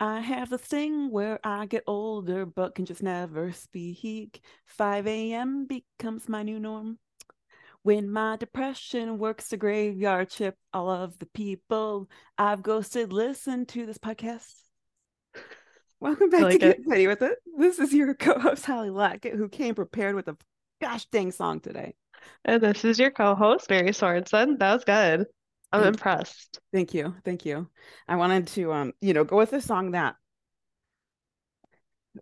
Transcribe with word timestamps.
I 0.00 0.20
have 0.20 0.50
this 0.50 0.60
thing 0.60 1.10
where 1.10 1.40
I 1.42 1.66
get 1.66 1.82
older 1.88 2.46
but 2.46 2.76
can 2.76 2.86
just 2.86 3.02
never 3.02 3.50
speak. 3.50 4.40
5 4.66 5.06
a.m. 5.08 5.66
becomes 5.66 6.28
my 6.28 6.44
new 6.44 6.60
norm. 6.60 6.98
When 7.82 8.08
my 8.08 8.36
depression 8.36 9.18
works 9.18 9.48
the 9.48 9.56
graveyard 9.56 10.30
shift, 10.30 10.56
all 10.72 10.88
of 10.88 11.18
the 11.18 11.26
people 11.26 12.08
I've 12.36 12.62
ghosted 12.62 13.12
listen 13.12 13.66
to 13.66 13.86
this 13.86 13.98
podcast. 13.98 14.54
Welcome 16.00 16.30
back 16.30 16.42
like 16.42 16.60
to 16.60 16.68
it. 16.68 16.76
Get 16.76 16.86
Fitty 16.88 17.06
With 17.08 17.22
It. 17.22 17.38
This 17.56 17.80
is 17.80 17.92
your 17.92 18.14
co-host 18.14 18.64
Holly 18.66 18.90
Lackett, 18.90 19.34
who 19.34 19.48
came 19.48 19.74
prepared 19.74 20.14
with 20.14 20.28
a 20.28 20.36
gosh 20.80 21.06
dang 21.06 21.32
song 21.32 21.58
today. 21.58 21.96
And 22.44 22.62
this 22.62 22.84
is 22.84 23.00
your 23.00 23.10
co-host, 23.10 23.68
Mary 23.68 23.90
Sorensen. 23.90 24.60
That 24.60 24.74
was 24.74 24.84
good. 24.84 25.26
I'm 25.72 25.82
Thank 25.82 25.84
you. 25.84 25.98
impressed. 25.98 26.60
Thank 26.72 26.94
you. 26.94 27.14
Thank 27.24 27.44
you. 27.46 27.68
I 28.08 28.16
wanted 28.16 28.46
to 28.48 28.72
um, 28.72 28.92
you 29.00 29.14
know, 29.14 29.24
go 29.24 29.36
with 29.36 29.52
a 29.52 29.60
song 29.60 29.92
that 29.92 30.16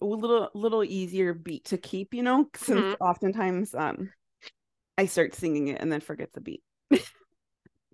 a 0.02 0.04
little 0.04 0.50
little 0.54 0.84
easier 0.84 1.32
beat 1.32 1.64
to 1.66 1.78
keep, 1.78 2.12
you 2.12 2.22
know, 2.22 2.48
since 2.56 2.82
Mhm. 2.82 2.96
oftentimes 3.00 3.74
um 3.74 4.10
I 4.98 5.06
start 5.06 5.34
singing 5.34 5.68
it 5.68 5.80
and 5.80 5.90
then 5.92 6.00
forget 6.00 6.32
the 6.32 6.40
beat. 6.40 6.62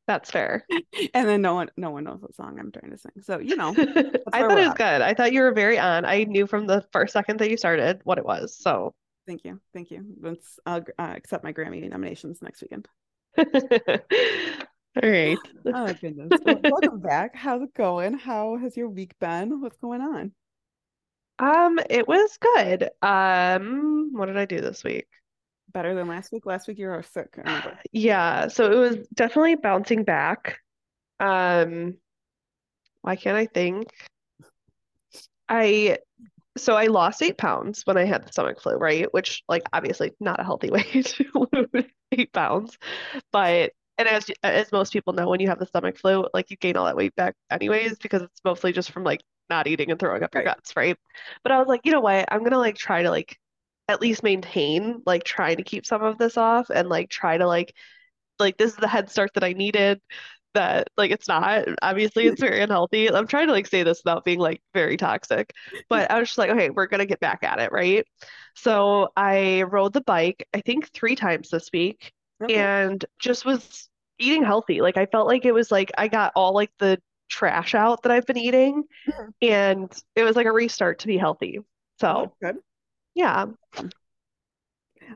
That's 0.06 0.30
fair. 0.30 0.66
And 1.14 1.28
then 1.28 1.42
no 1.42 1.54
one 1.54 1.70
no 1.76 1.90
one 1.90 2.04
knows 2.04 2.20
what 2.20 2.34
song 2.34 2.58
I'm 2.58 2.70
trying 2.72 2.90
to 2.92 2.98
sing. 2.98 3.12
So, 3.22 3.38
you 3.38 3.56
know, 3.56 3.74
I 4.32 4.42
thought 4.42 4.52
it 4.58 4.64
was 4.64 4.68
at. 4.68 4.76
good. 4.76 5.00
I 5.02 5.14
thought 5.14 5.32
you 5.32 5.42
were 5.42 5.52
very 5.52 5.78
on. 5.78 6.04
I 6.04 6.24
knew 6.24 6.46
from 6.46 6.66
the 6.66 6.84
first 6.92 7.12
second 7.12 7.38
that 7.40 7.50
you 7.50 7.56
started 7.56 8.00
what 8.04 8.18
it 8.18 8.24
was. 8.24 8.56
So, 8.56 8.94
thank 9.26 9.44
you. 9.44 9.60
Thank 9.72 9.90
you. 9.90 10.04
Let's 10.20 10.58
I'll 10.66 10.84
uh, 10.98 11.12
accept 11.16 11.44
my 11.44 11.52
Grammy 11.52 11.88
nominations 11.88 12.42
next 12.42 12.62
weekend. 12.62 12.88
all 15.00 15.10
right. 15.10 15.38
Oh 15.66 15.92
goodness. 16.00 16.40
Well, 16.44 16.60
welcome 16.62 17.00
back. 17.00 17.34
How's 17.34 17.62
it 17.62 17.74
going? 17.74 18.18
How 18.18 18.56
has 18.56 18.76
your 18.76 18.88
week 18.88 19.14
been? 19.20 19.60
What's 19.60 19.78
going 19.78 20.00
on? 20.00 20.32
Um, 21.38 21.80
it 21.88 22.06
was 22.06 22.36
good. 22.38 22.90
Um, 23.00 24.10
what 24.12 24.26
did 24.26 24.36
I 24.36 24.44
do 24.44 24.60
this 24.60 24.84
week? 24.84 25.06
Better 25.72 25.94
than 25.94 26.08
last 26.08 26.30
week? 26.30 26.44
Last 26.44 26.68
week 26.68 26.78
you 26.78 26.88
were 26.88 27.02
sick. 27.02 27.38
Yeah, 27.92 28.48
so 28.48 28.70
it 28.70 28.76
was 28.76 29.08
definitely 29.14 29.56
bouncing 29.56 30.04
back. 30.04 30.58
Um, 31.18 31.94
why 33.00 33.16
can't 33.16 33.36
I 33.36 33.46
think? 33.46 33.88
I 35.48 35.98
so 36.56 36.74
I 36.74 36.86
lost 36.86 37.22
eight 37.22 37.38
pounds 37.38 37.82
when 37.86 37.96
I 37.96 38.04
had 38.04 38.26
the 38.26 38.32
stomach 38.32 38.60
flu, 38.60 38.74
right? 38.74 39.12
Which, 39.12 39.42
like, 39.48 39.62
obviously 39.72 40.12
not 40.20 40.40
a 40.40 40.44
healthy 40.44 40.70
way 40.70 40.82
to 40.82 41.48
lose 41.52 41.84
eight 42.12 42.32
pounds. 42.32 42.76
But 43.32 43.72
and 43.98 44.08
as 44.08 44.30
as 44.42 44.72
most 44.72 44.92
people 44.92 45.12
know, 45.12 45.28
when 45.28 45.40
you 45.40 45.48
have 45.48 45.58
the 45.58 45.66
stomach 45.66 45.98
flu, 45.98 46.26
like 46.34 46.50
you 46.50 46.56
gain 46.56 46.76
all 46.76 46.86
that 46.86 46.96
weight 46.96 47.14
back 47.16 47.34
anyways 47.50 47.98
because 47.98 48.22
it's 48.22 48.40
mostly 48.44 48.72
just 48.72 48.90
from 48.90 49.04
like 49.04 49.22
not 49.50 49.66
eating 49.66 49.90
and 49.90 50.00
throwing 50.00 50.22
up 50.22 50.34
your 50.34 50.42
Right. 50.42 50.44
guts, 50.44 50.74
right? 50.76 50.96
But 51.42 51.52
I 51.52 51.58
was 51.58 51.68
like, 51.68 51.82
you 51.84 51.92
know 51.92 52.00
what? 52.00 52.26
I'm 52.30 52.42
gonna 52.44 52.58
like 52.58 52.76
try 52.76 53.02
to 53.02 53.10
like 53.10 53.36
at 53.88 54.00
least 54.00 54.22
maintain 54.22 55.02
like 55.06 55.24
trying 55.24 55.56
to 55.58 55.62
keep 55.64 55.86
some 55.86 56.02
of 56.02 56.18
this 56.18 56.36
off 56.36 56.70
and 56.70 56.88
like 56.88 57.10
try 57.10 57.38
to 57.38 57.46
like 57.46 57.74
like 58.38 58.56
this 58.58 58.70
is 58.72 58.76
the 58.76 58.88
head 58.88 59.10
start 59.10 59.30
that 59.34 59.44
I 59.44 59.52
needed 59.52 60.00
that 60.54 60.88
like 60.98 61.10
it's 61.10 61.28
not 61.28 61.66
obviously 61.82 62.26
it's 62.26 62.40
very 62.40 62.60
unhealthy 62.62 63.10
I'm 63.10 63.26
trying 63.26 63.46
to 63.48 63.52
like 63.54 63.66
say 63.66 63.82
this 63.84 64.02
without 64.04 64.24
being 64.24 64.38
like 64.38 64.62
very 64.74 64.96
toxic 64.98 65.52
but 65.88 66.10
I 66.10 66.18
was 66.20 66.28
just 66.28 66.38
like 66.38 66.50
okay 66.50 66.70
we're 66.70 66.86
gonna 66.86 67.06
get 67.06 67.20
back 67.20 67.42
at 67.42 67.58
it 67.60 67.72
right 67.72 68.06
so 68.54 69.10
I 69.16 69.62
rode 69.64 69.94
the 69.94 70.02
bike 70.02 70.46
I 70.54 70.60
think 70.60 70.90
three 70.92 71.16
times 71.16 71.50
this 71.50 71.70
week 71.72 72.12
Okay. 72.42 72.68
and 72.88 73.04
just 73.18 73.44
was 73.44 73.88
eating 74.18 74.44
healthy 74.44 74.80
like 74.80 74.96
I 74.96 75.06
felt 75.06 75.26
like 75.26 75.44
it 75.44 75.52
was 75.52 75.70
like 75.70 75.90
I 75.98 76.08
got 76.08 76.32
all 76.36 76.54
like 76.54 76.70
the 76.78 77.00
trash 77.28 77.74
out 77.74 78.02
that 78.02 78.12
I've 78.12 78.26
been 78.26 78.36
eating 78.38 78.84
Mhm. 79.06 79.32
and 79.42 79.92
it 80.16 80.24
was 80.24 80.36
like 80.36 80.46
a 80.46 80.52
restart 80.52 81.00
to 81.00 81.08
be 81.08 81.18
healthy 81.18 81.60
so 81.98 82.34
good. 82.40 82.56
yeah 83.14 83.46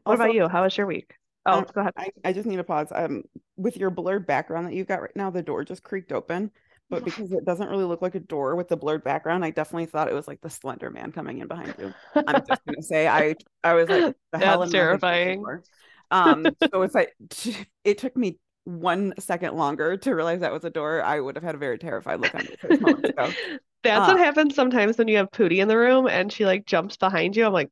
what 0.05 0.15
Also, 0.15 0.15
about 0.15 0.33
you 0.33 0.49
how 0.49 0.62
was 0.62 0.77
your 0.77 0.87
week 0.87 1.15
oh 1.47 1.61
um, 1.61 1.67
go 1.75 1.81
ahead 1.81 1.93
I, 1.97 2.11
I 2.25 2.33
just 2.33 2.47
need 2.47 2.56
to 2.56 2.65
pause. 2.65 2.89
Um, 2.95 3.25
with 3.56 3.77
your 3.77 3.91
blurred 3.91 4.27
background 4.27 4.67
that 4.67 4.75
you've 4.75 4.87
got 4.89 5.01
right 5.03 5.15
now, 5.17 5.31
the 5.31 5.43
door 5.43 5.65
just 5.65 5.83
creaked 5.83 6.12
open. 6.12 6.51
But 6.91 7.05
because 7.05 7.33
it 7.33 7.45
doesn't 7.45 7.69
really 7.69 7.84
look 7.84 8.03
like 8.03 8.15
a 8.15 8.21
door 8.21 8.55
with 8.55 8.69
the 8.69 8.77
blurred 8.77 9.03
background, 9.03 9.45
I 9.45 9.51
definitely 9.51 9.87
thought 9.87 10.09
it 10.09 10.15
was 10.15 10.28
like 10.28 10.41
the 10.41 10.51
Slender 10.51 10.91
Man 10.91 11.11
coming 11.11 11.39
in 11.39 11.49
behind 11.49 11.75
you. 11.78 11.95
I'm 12.27 12.45
just 12.47 12.61
gonna 12.67 12.83
say 12.83 13.09
I 13.09 13.37
I 13.65 13.75
was 13.75 13.89
like 13.89 14.09
the 14.33 14.39
hell 14.39 14.62
That's 14.62 14.62
in 14.62 14.72
my 14.72 14.84
head 14.84 15.03
was 15.09 15.22
the 15.25 15.37
terrifying. 15.37 15.62
Um, 16.11 16.56
so 16.72 16.83
if 16.83 16.97
I 16.97 17.09
it 17.84 17.99
took 17.99 18.17
me 18.17 18.39
one 18.65 19.15
second 19.19 19.55
longer 19.56 19.97
to 19.97 20.15
realize 20.15 20.41
that 20.41 20.53
was 20.53 20.65
a 20.65 20.71
door, 20.71 21.03
I 21.03 21.21
would 21.21 21.37
have 21.37 21.44
had 21.44 21.55
a 21.55 21.59
very 21.59 21.78
terrified 21.78 22.21
look 22.21 22.34
on 22.34 22.47
my 22.47 22.69
face. 22.69 23.37
That's 23.83 24.06
Uh, 24.06 24.09
what 24.09 24.19
happens 24.19 24.55
sometimes 24.55 24.99
when 24.99 25.09
you 25.09 25.19
have 25.19 25.31
Pootie 25.31 25.59
in 25.59 25.69
the 25.69 25.77
room 25.77 26.09
and 26.09 26.33
she 26.33 26.45
like 26.45 26.66
jumps 26.66 26.97
behind 26.97 27.37
you. 27.37 27.47
I'm 27.47 27.53
like, 27.53 27.71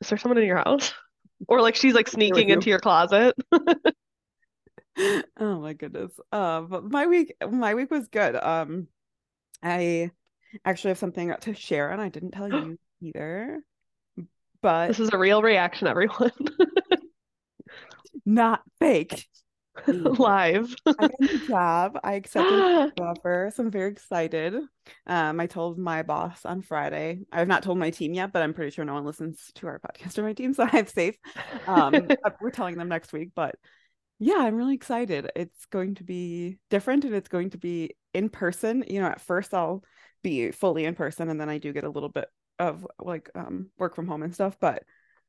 is 0.00 0.08
there 0.08 0.18
someone 0.18 0.38
in 0.38 0.46
your 0.46 0.58
house? 0.58 0.94
Or 1.48 1.60
like 1.60 1.74
she's 1.76 1.94
like 1.94 2.08
sneaking 2.08 2.48
you. 2.48 2.54
into 2.54 2.70
your 2.70 2.78
closet. 2.78 3.34
Oh 5.36 5.60
my 5.60 5.72
goodness. 5.74 6.12
Uh, 6.32 6.62
but 6.62 6.84
my 6.84 7.06
week 7.06 7.34
my 7.50 7.74
week 7.74 7.90
was 7.90 8.08
good. 8.08 8.36
Um, 8.36 8.88
I 9.62 10.12
actually 10.64 10.90
have 10.90 10.98
something 10.98 11.34
to 11.42 11.54
share, 11.54 11.90
and 11.90 12.00
I 12.02 12.08
didn't 12.10 12.32
tell 12.32 12.48
you 12.50 12.78
either. 13.02 13.62
But 14.62 14.88
This 14.88 15.00
is 15.00 15.10
a 15.12 15.18
real 15.18 15.42
reaction, 15.42 15.88
everyone. 15.88 16.32
Not 18.24 18.62
fake. 18.78 19.26
Live. 19.88 20.74
I 20.86 20.92
got 20.92 21.10
a 21.20 21.38
job. 21.48 21.98
I 22.04 22.14
accepted 22.14 22.92
job 22.96 23.00
offer, 23.00 23.50
so 23.54 23.64
I'm 23.64 23.70
very 23.70 23.90
excited. 23.90 24.54
Um, 25.06 25.40
I 25.40 25.46
told 25.46 25.78
my 25.78 26.02
boss 26.02 26.44
on 26.44 26.62
Friday. 26.62 27.20
I 27.32 27.40
have 27.40 27.48
not 27.48 27.64
told 27.64 27.78
my 27.78 27.90
team 27.90 28.14
yet, 28.14 28.32
but 28.32 28.42
I'm 28.42 28.54
pretty 28.54 28.70
sure 28.70 28.84
no 28.84 28.94
one 28.94 29.04
listens 29.04 29.50
to 29.56 29.66
our 29.66 29.80
podcast 29.80 30.16
or 30.18 30.22
my 30.22 30.32
team, 30.32 30.54
so 30.54 30.68
I'm 30.70 30.86
safe. 30.86 31.16
Um, 31.66 32.08
we're 32.40 32.50
telling 32.50 32.78
them 32.78 32.88
next 32.88 33.12
week, 33.12 33.30
but 33.34 33.56
yeah, 34.20 34.36
I'm 34.38 34.54
really 34.54 34.74
excited. 34.74 35.30
It's 35.34 35.66
going 35.66 35.96
to 35.96 36.04
be 36.04 36.58
different 36.70 37.04
and 37.04 37.14
it's 37.14 37.28
going 37.28 37.50
to 37.50 37.58
be 37.58 37.96
in 38.12 38.28
person. 38.28 38.84
You 38.88 39.00
know, 39.00 39.08
at 39.08 39.20
first 39.20 39.52
I'll 39.52 39.82
be 40.22 40.52
fully 40.52 40.84
in 40.84 40.94
person 40.94 41.28
and 41.28 41.40
then 41.40 41.48
I 41.48 41.58
do 41.58 41.72
get 41.72 41.84
a 41.84 41.90
little 41.90 42.08
bit 42.08 42.28
of 42.60 42.86
like 43.00 43.28
um 43.34 43.70
work 43.76 43.96
from 43.96 44.06
home 44.06 44.22
and 44.22 44.32
stuff, 44.32 44.56
but 44.60 44.84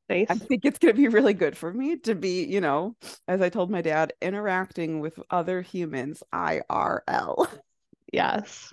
Nice. 0.08 0.26
I 0.30 0.34
think 0.34 0.64
it's 0.64 0.78
going 0.78 0.94
to 0.94 1.00
be 1.00 1.08
really 1.08 1.34
good 1.34 1.56
for 1.56 1.72
me 1.72 1.96
to 1.98 2.14
be, 2.14 2.44
you 2.44 2.60
know, 2.60 2.94
as 3.26 3.40
I 3.40 3.48
told 3.48 3.70
my 3.70 3.82
dad, 3.82 4.12
interacting 4.22 5.00
with 5.00 5.18
other 5.30 5.62
humans 5.62 6.22
IRL. 6.32 7.48
Yes. 8.12 8.72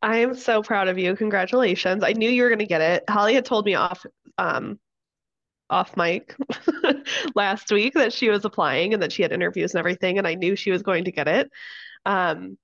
I 0.00 0.18
am 0.18 0.34
so 0.36 0.62
proud 0.62 0.86
of 0.86 0.96
you. 0.98 1.16
Congratulations. 1.16 2.04
I 2.04 2.12
knew 2.12 2.30
you 2.30 2.44
were 2.44 2.48
going 2.48 2.60
to 2.60 2.64
get 2.66 2.80
it. 2.80 3.02
Holly 3.10 3.34
had 3.34 3.44
told 3.44 3.66
me 3.66 3.74
off 3.74 4.06
um 4.38 4.78
off 5.68 5.96
mic 5.96 6.34
last 7.34 7.70
week 7.72 7.94
that 7.94 8.12
she 8.12 8.28
was 8.28 8.44
applying 8.44 8.94
and 8.94 9.02
that 9.02 9.12
she 9.12 9.22
had 9.22 9.32
interviews 9.32 9.74
and 9.74 9.78
everything, 9.80 10.18
and 10.18 10.26
I 10.26 10.34
knew 10.34 10.54
she 10.56 10.70
was 10.70 10.82
going 10.82 11.04
to 11.04 11.12
get 11.12 11.28
it. 11.28 11.50
Um, 12.06 12.56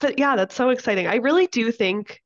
but 0.00 0.18
yeah, 0.18 0.36
that's 0.36 0.54
so 0.54 0.70
exciting. 0.70 1.06
I 1.06 1.16
really 1.16 1.46
do 1.48 1.70
think 1.72 2.22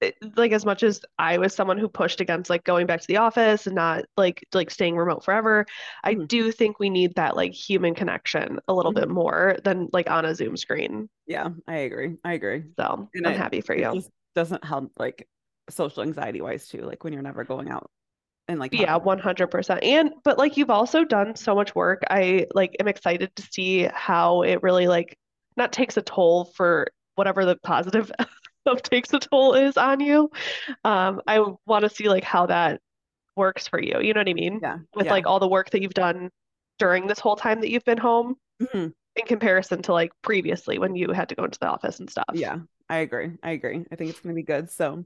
it- 0.00 0.16
like 0.36 0.52
as 0.52 0.64
much 0.64 0.82
as 0.82 1.00
I 1.18 1.38
was 1.38 1.54
someone 1.54 1.78
who 1.78 1.88
pushed 1.88 2.20
against 2.20 2.50
like 2.50 2.64
going 2.64 2.86
back 2.86 3.00
to 3.00 3.06
the 3.06 3.16
office 3.18 3.66
and 3.66 3.74
not 3.76 4.04
like 4.16 4.44
like 4.54 4.70
staying 4.70 4.96
remote 4.96 5.24
forever, 5.24 5.66
I 6.04 6.14
Mhm. 6.14 6.28
do 6.28 6.52
think 6.52 6.78
we 6.78 6.90
need 6.90 7.14
that 7.16 7.36
like 7.36 7.52
human 7.52 7.94
connection 7.94 8.60
a 8.68 8.74
little 8.74 8.92
bit 8.92 9.08
Mhm. 9.08 9.12
more 9.14 9.56
than 9.64 9.88
like 9.92 10.10
on 10.10 10.24
a 10.24 10.34
Zoom 10.34 10.56
screen. 10.56 11.08
Yeah, 11.26 11.50
I 11.66 11.76
agree. 11.78 12.16
I 12.24 12.32
agree. 12.34 12.64
So 12.78 13.10
And 13.14 13.26
I'm 13.26 13.34
it- 13.34 13.36
happy 13.36 13.60
for 13.60 13.74
It 13.74 13.80
you. 13.82 13.90
just 13.90 14.10
doesn't 14.34 14.64
help 14.64 14.92
like 14.98 15.28
social 15.70 16.02
anxiety 16.02 16.40
wise 16.40 16.68
too, 16.68 16.82
like 16.82 17.04
when 17.04 17.12
you're 17.12 17.22
never 17.22 17.44
going 17.44 17.68
out 17.68 17.90
and 18.48 18.60
like 18.60 18.74
Yeah, 18.74 18.96
100%. 18.96 19.82
And 19.82 20.12
but 20.24 20.38
like 20.38 20.56
you've 20.56 20.70
also 20.70 21.04
done 21.04 21.36
so 21.36 21.54
much 21.54 21.74
work. 21.74 22.02
I 22.10 22.46
like 22.54 22.76
am 22.80 22.88
excited 22.88 23.34
to 23.36 23.42
see 23.50 23.84
how 23.92 24.42
it 24.42 24.62
really 24.62 24.88
like 24.88 25.18
not 25.56 25.72
takes 25.72 25.96
a 25.96 26.02
toll 26.02 26.46
for 26.56 26.88
whatever 27.16 27.44
the 27.44 27.56
positive 27.56 28.12
of 28.68 28.82
takes 28.82 29.12
a 29.12 29.18
toll 29.18 29.54
is 29.54 29.76
on 29.76 30.00
you. 30.00 30.30
Um, 30.84 31.20
I 31.26 31.40
want 31.66 31.84
to 31.84 31.90
see 31.90 32.08
like 32.08 32.24
how 32.24 32.46
that 32.46 32.80
works 33.36 33.68
for 33.68 33.80
you. 33.80 34.00
You 34.00 34.14
know 34.14 34.20
what 34.20 34.28
I 34.28 34.34
mean? 34.34 34.60
Yeah. 34.62 34.78
With 34.94 35.06
yeah. 35.06 35.12
like 35.12 35.26
all 35.26 35.40
the 35.40 35.48
work 35.48 35.70
that 35.70 35.82
you've 35.82 35.94
done 35.94 36.30
during 36.78 37.06
this 37.06 37.18
whole 37.18 37.36
time 37.36 37.60
that 37.60 37.70
you've 37.70 37.84
been 37.84 37.98
home 37.98 38.36
Mhm. 38.62 38.92
in 39.16 39.26
comparison 39.26 39.82
to 39.82 39.92
like 39.92 40.12
previously 40.22 40.78
when 40.78 40.94
you 40.94 41.12
had 41.12 41.28
to 41.28 41.34
go 41.34 41.44
into 41.44 41.58
the 41.58 41.68
office 41.68 41.98
and 42.00 42.10
stuff. 42.10 42.24
Yeah, 42.34 42.58
I 42.88 42.98
agree. 42.98 43.32
I 43.42 43.50
agree. 43.50 43.84
I 43.90 43.96
think 43.96 44.10
it's 44.10 44.20
going 44.20 44.34
to 44.34 44.36
be 44.38 44.44
good. 44.44 44.70
So 44.70 45.04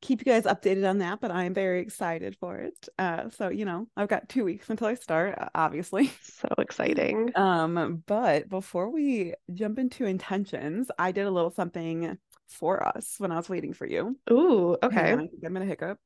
keep 0.00 0.20
you 0.20 0.24
guys 0.24 0.44
updated 0.44 0.88
on 0.88 0.98
that, 0.98 1.20
but 1.20 1.30
I 1.30 1.44
am 1.44 1.54
very 1.54 1.80
excited 1.80 2.36
for 2.38 2.58
it. 2.58 2.88
Uh, 2.98 3.28
so, 3.30 3.48
you 3.48 3.64
know, 3.64 3.86
I've 3.96 4.08
got 4.08 4.28
two 4.28 4.44
weeks 4.44 4.68
until 4.70 4.88
I 4.88 4.94
start, 4.94 5.38
uh, 5.38 5.48
obviously. 5.54 6.10
So 6.22 6.48
exciting. 6.58 7.30
Um, 7.36 8.02
but 8.06 8.48
before 8.48 8.90
we 8.90 9.34
jump 9.54 9.78
into 9.78 10.04
intentions, 10.06 10.90
I 10.98 11.12
did 11.12 11.26
a 11.26 11.30
little 11.30 11.50
something 11.52 12.18
for 12.52 12.82
us 12.86 13.14
when 13.18 13.32
I 13.32 13.36
was 13.36 13.48
waiting 13.48 13.72
for 13.72 13.86
you. 13.86 14.18
Ooh, 14.30 14.76
okay. 14.82 15.12
on, 15.12 15.20
I 15.20 15.26
think 15.26 15.44
I'm 15.44 15.52
gonna 15.52 15.64
hiccup. 15.64 15.98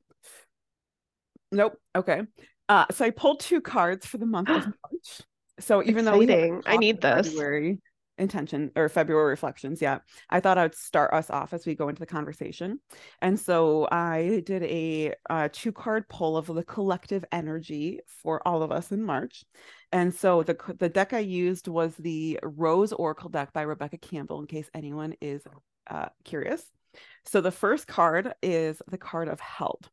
Nope. 1.51 1.77
Okay. 1.95 2.23
Uh, 2.69 2.85
so 2.91 3.05
I 3.05 3.11
pulled 3.11 3.39
two 3.39 3.61
cards 3.61 4.05
for 4.05 4.17
the 4.17 4.25
month 4.25 4.49
of 4.49 4.65
March. 4.65 5.21
So 5.59 5.83
even 5.83 6.05
though 6.05 6.17
we. 6.17 6.31
I 6.65 6.77
need 6.77 7.01
this. 7.01 7.29
February, 7.29 7.79
intention 8.17 8.71
or 8.75 8.89
February 8.89 9.29
reflections 9.29 9.81
yeah, 9.81 9.99
I 10.29 10.39
thought 10.39 10.57
I 10.57 10.63
would 10.63 10.75
start 10.75 11.13
us 11.13 11.29
off 11.29 11.53
as 11.53 11.65
we 11.65 11.75
go 11.75 11.89
into 11.89 11.99
the 11.99 12.05
conversation. 12.05 12.79
And 13.21 13.39
so 13.39 13.87
I 13.91 14.41
did 14.45 14.63
a, 14.63 15.13
a 15.29 15.49
two 15.49 15.71
card 15.71 16.07
pull 16.09 16.37
of 16.37 16.47
the 16.47 16.63
collective 16.63 17.23
energy 17.31 17.99
for 18.07 18.45
all 18.47 18.63
of 18.63 18.71
us 18.71 18.91
in 18.91 19.03
March. 19.03 19.43
And 19.91 20.13
so 20.13 20.43
the 20.43 20.57
the 20.79 20.89
deck 20.89 21.13
I 21.13 21.19
used 21.19 21.67
was 21.67 21.95
the 21.95 22.39
Rose 22.43 22.91
Oracle 22.91 23.29
deck 23.29 23.53
by 23.53 23.61
Rebecca 23.61 23.97
Campbell, 23.97 24.41
in 24.41 24.47
case 24.47 24.69
anyone 24.73 25.15
is 25.21 25.43
uh, 25.89 26.09
curious. 26.23 26.63
So 27.25 27.41
the 27.41 27.51
first 27.51 27.87
card 27.87 28.33
is 28.41 28.81
the 28.87 28.97
card 28.97 29.27
of 29.27 29.39
held. 29.39 29.89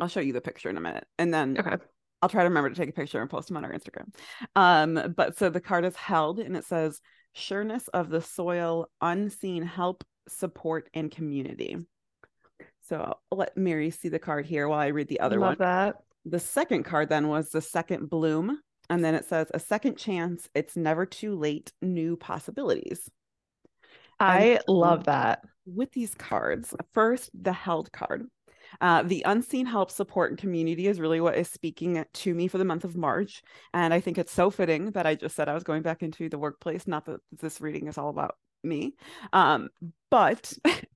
I'll 0.00 0.08
show 0.08 0.20
you 0.20 0.32
the 0.32 0.40
picture 0.40 0.68
in 0.70 0.76
a 0.76 0.80
minute, 0.80 1.06
and 1.18 1.32
then 1.32 1.56
Okay. 1.58 1.76
I'll 2.22 2.28
try 2.28 2.42
to 2.42 2.48
remember 2.48 2.70
to 2.70 2.74
take 2.74 2.88
a 2.88 2.92
picture 2.92 3.20
and 3.20 3.28
post 3.30 3.48
them 3.48 3.56
on 3.56 3.64
our 3.64 3.72
Instagram. 3.72 4.14
Um, 4.56 5.14
but 5.16 5.36
so 5.36 5.50
the 5.50 5.60
card 5.60 5.84
is 5.84 5.94
held, 5.96 6.38
and 6.38 6.56
it 6.56 6.64
says 6.64 7.00
sureness 7.34 7.88
of 7.88 8.08
the 8.08 8.22
soil, 8.22 8.88
unseen 9.00 9.62
help, 9.62 10.04
support, 10.26 10.88
and 10.94 11.10
community. 11.10 11.76
So 12.88 13.18
I'll 13.30 13.38
let 13.38 13.56
Mary 13.56 13.90
see 13.90 14.08
the 14.08 14.18
card 14.18 14.46
here 14.46 14.68
while 14.68 14.78
I 14.78 14.88
read 14.88 15.08
the 15.08 15.20
other 15.20 15.38
one. 15.38 15.50
Love 15.50 15.58
one. 15.58 15.68
that. 15.68 15.96
The 16.24 16.40
second 16.40 16.84
card 16.84 17.08
then 17.08 17.28
was 17.28 17.50
the 17.50 17.60
second 17.60 18.08
bloom. 18.08 18.58
And 18.90 19.02
then 19.04 19.14
it 19.14 19.24
says, 19.24 19.48
a 19.54 19.58
second 19.58 19.96
chance. 19.96 20.48
It's 20.54 20.76
never 20.76 21.06
too 21.06 21.34
late. 21.36 21.72
New 21.80 22.16
possibilities. 22.16 23.10
I 24.24 24.54
um, 24.54 24.62
love 24.68 25.04
that. 25.04 25.40
With 25.66 25.92
these 25.92 26.14
cards, 26.14 26.74
first, 26.92 27.30
the 27.34 27.52
held 27.52 27.90
card. 27.92 28.26
Uh, 28.80 29.02
the 29.02 29.22
unseen 29.26 29.66
help, 29.66 29.90
support, 29.90 30.30
and 30.30 30.38
community 30.38 30.86
is 30.88 31.00
really 31.00 31.20
what 31.20 31.36
is 31.36 31.48
speaking 31.48 32.04
to 32.12 32.34
me 32.34 32.48
for 32.48 32.58
the 32.58 32.64
month 32.64 32.84
of 32.84 32.96
March. 32.96 33.42
And 33.72 33.94
I 33.94 34.00
think 34.00 34.18
it's 34.18 34.32
so 34.32 34.50
fitting 34.50 34.90
that 34.92 35.06
I 35.06 35.14
just 35.14 35.36
said 35.36 35.48
I 35.48 35.54
was 35.54 35.64
going 35.64 35.82
back 35.82 36.02
into 36.02 36.28
the 36.28 36.38
workplace. 36.38 36.86
Not 36.86 37.06
that 37.06 37.20
this 37.40 37.60
reading 37.60 37.86
is 37.86 37.98
all 37.98 38.08
about 38.08 38.34
me. 38.62 38.94
Um, 39.32 39.68
but 40.10 40.52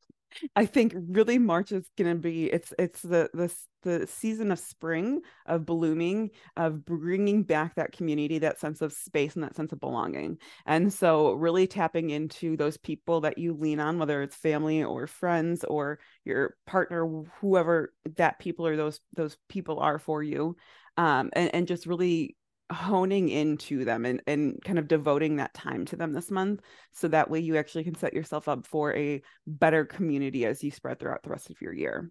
I 0.55 0.67
think 0.67 0.95
really 0.97 1.39
March 1.39 1.73
is 1.73 1.89
going 1.97 2.15
to 2.15 2.21
be 2.21 2.47
it's 2.47 2.73
it's 2.79 3.03
the 3.03 3.31
the 3.33 3.53
the 3.83 4.07
season 4.07 4.51
of 4.51 4.59
spring 4.59 5.21
of 5.47 5.65
blooming 5.65 6.31
of 6.57 6.85
bringing 6.85 7.45
back 7.45 7.77
that 7.77 7.93
community 7.93 8.39
that 8.41 8.59
sense 8.59 8.81
of 8.83 8.93
space 8.93 9.35
and 9.35 9.45
that 9.45 9.57
sense 9.57 9.73
of 9.73 9.81
belonging. 9.81 10.39
And 10.67 10.93
so 10.93 11.33
really 11.33 11.67
tapping 11.67 12.11
into 12.11 12.57
those 12.57 12.77
people 12.77 13.21
that 13.23 13.39
you 13.39 13.55
lean 13.55 13.81
on 13.81 13.99
whether 13.99 14.23
it's 14.23 14.37
family 14.37 14.83
or 14.83 15.07
friends 15.07 15.65
or 15.65 15.99
your 16.25 16.57
partner 16.67 17.07
whoever 17.41 17.93
that 18.17 18.39
people 18.39 18.67
or 18.67 18.77
those 18.77 19.01
those 19.15 19.37
people 19.49 19.79
are 19.81 19.99
for 19.99 20.23
you 20.23 20.57
um 20.97 21.31
and, 21.35 21.55
and 21.55 21.69
just 21.69 21.87
really 21.87 22.37
honing 22.70 23.29
into 23.29 23.85
them 23.85 24.05
and, 24.05 24.23
and 24.26 24.61
kind 24.65 24.79
of 24.79 24.88
devoting 24.88 25.37
that 25.37 25.55
time 25.55 25.85
to 25.87 25.97
them 25.97 26.12
this 26.12 26.31
month 26.31 26.61
so 26.93 27.09
that 27.09 27.31
way 27.31 27.38
you 27.41 27.56
actually 27.56 27.85
can 27.85 27.94
set 27.94 28.12
yourself 28.12 28.47
up 28.47 28.67
for 28.67 28.94
a 28.94 29.23
better 29.47 29.85
community 29.85 30.44
as 30.44 30.62
you 30.62 30.70
spread 30.70 30.99
throughout 30.99 31.23
the 31.23 31.31
rest 31.31 31.49
of 31.49 31.61
your 31.62 31.73
year 31.73 32.11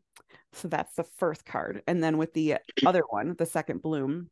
so 0.54 0.68
that's 0.68 0.95
the 0.95 1.04
first 1.18 1.45
card 1.45 1.83
and 1.88 2.04
then 2.04 2.18
with 2.18 2.33
the 2.33 2.56
other 2.86 3.04
one 3.09 3.36
the 3.38 3.45
second 3.45 3.81
bloom 3.81 4.30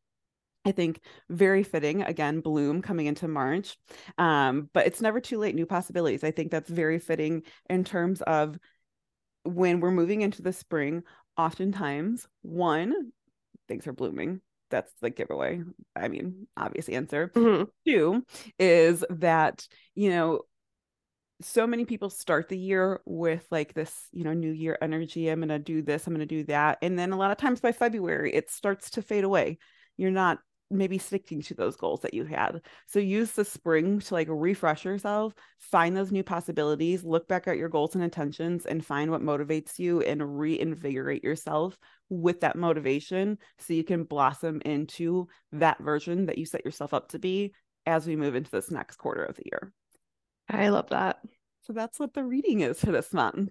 I 0.67 0.71
think 0.71 0.99
very 1.29 1.61
fitting 1.61 2.01
again, 2.01 2.39
bloom 2.39 2.81
coming 2.81 3.05
into 3.05 3.27
March. 3.27 3.77
Um, 4.17 4.67
but 4.73 4.87
it's 4.87 4.99
never 4.99 5.19
too 5.19 5.37
late, 5.37 5.53
new 5.53 5.67
possibilities. 5.67 6.23
I 6.23 6.31
think 6.31 6.49
that's 6.49 6.69
very 6.71 6.97
fitting 6.97 7.43
in 7.69 7.83
terms 7.83 8.23
of 8.23 8.57
when 9.43 9.79
we're 9.79 9.91
moving 9.91 10.21
into 10.21 10.41
the 10.41 10.51
spring, 10.51 11.03
oftentimes, 11.37 12.27
one, 12.41 13.11
things 13.67 13.85
are 13.85 13.93
blooming 13.93 14.41
that's 14.69 14.91
the 15.01 15.09
giveaway. 15.09 15.61
I 15.95 16.07
mean, 16.07 16.47
obvious 16.57 16.89
answer. 16.89 17.31
Mhm. 17.35 17.67
Two 17.87 18.25
is 18.59 19.03
that, 19.09 19.67
you 19.93 20.09
know, 20.09 20.41
so 21.41 21.67
many 21.67 21.85
people 21.85 22.09
start 22.09 22.47
the 22.49 22.57
year 22.57 23.01
with 23.05 23.45
like 23.51 23.73
this, 23.73 23.93
you 24.11 24.23
know, 24.23 24.33
new 24.33 24.51
year 24.51 24.77
energy. 24.81 25.27
I'm 25.29 25.39
going 25.39 25.49
to 25.49 25.59
do 25.59 25.81
this, 25.81 26.07
I'm 26.07 26.13
going 26.13 26.27
to 26.27 26.35
do 26.35 26.45
that. 26.45 26.77
And 26.81 26.97
then 26.97 27.11
a 27.11 27.17
lot 27.17 27.31
of 27.31 27.37
times 27.37 27.59
by 27.59 27.71
February, 27.71 28.33
it 28.33 28.49
starts 28.49 28.91
to 28.91 29.01
fade 29.01 29.23
away. 29.23 29.57
You're 29.97 30.11
not 30.11 30.39
maybe 30.71 30.97
sticking 30.97 31.41
to 31.41 31.53
those 31.53 31.75
goals 31.75 32.01
that 32.01 32.13
you 32.13 32.25
had. 32.25 32.61
So 32.87 32.99
use 32.99 33.31
the 33.31 33.45
spring 33.45 33.99
to 33.99 34.13
like 34.13 34.27
refresh 34.29 34.85
yourself, 34.85 35.33
find 35.59 35.95
those 35.95 36.11
new 36.11 36.23
possibilities, 36.23 37.03
look 37.03 37.27
back 37.27 37.47
at 37.47 37.57
your 37.57 37.69
goals 37.69 37.95
and 37.95 38.03
intentions 38.03 38.65
and 38.65 38.85
find 38.85 39.11
what 39.11 39.21
motivates 39.21 39.77
you 39.77 40.01
and 40.01 40.39
reinvigorate 40.39 41.23
yourself 41.23 41.77
with 42.09 42.41
that 42.41 42.55
motivation 42.55 43.37
so 43.59 43.73
you 43.73 43.83
can 43.83 44.03
blossom 44.03 44.61
into 44.65 45.27
that 45.51 45.77
version 45.79 46.25
that 46.25 46.37
you 46.37 46.45
set 46.45 46.65
yourself 46.65 46.93
up 46.93 47.09
to 47.09 47.19
be 47.19 47.53
as 47.85 48.07
we 48.07 48.15
move 48.15 48.35
into 48.35 48.51
this 48.51 48.71
next 48.71 48.97
quarter 48.97 49.23
of 49.23 49.35
the 49.35 49.43
year. 49.45 49.71
I 50.49 50.69
love 50.69 50.89
that. 50.89 51.19
So 51.61 51.73
that's 51.73 51.99
what 51.99 52.13
the 52.13 52.23
reading 52.23 52.61
is 52.61 52.79
for 52.79 52.91
this 52.91 53.13
month. 53.13 53.49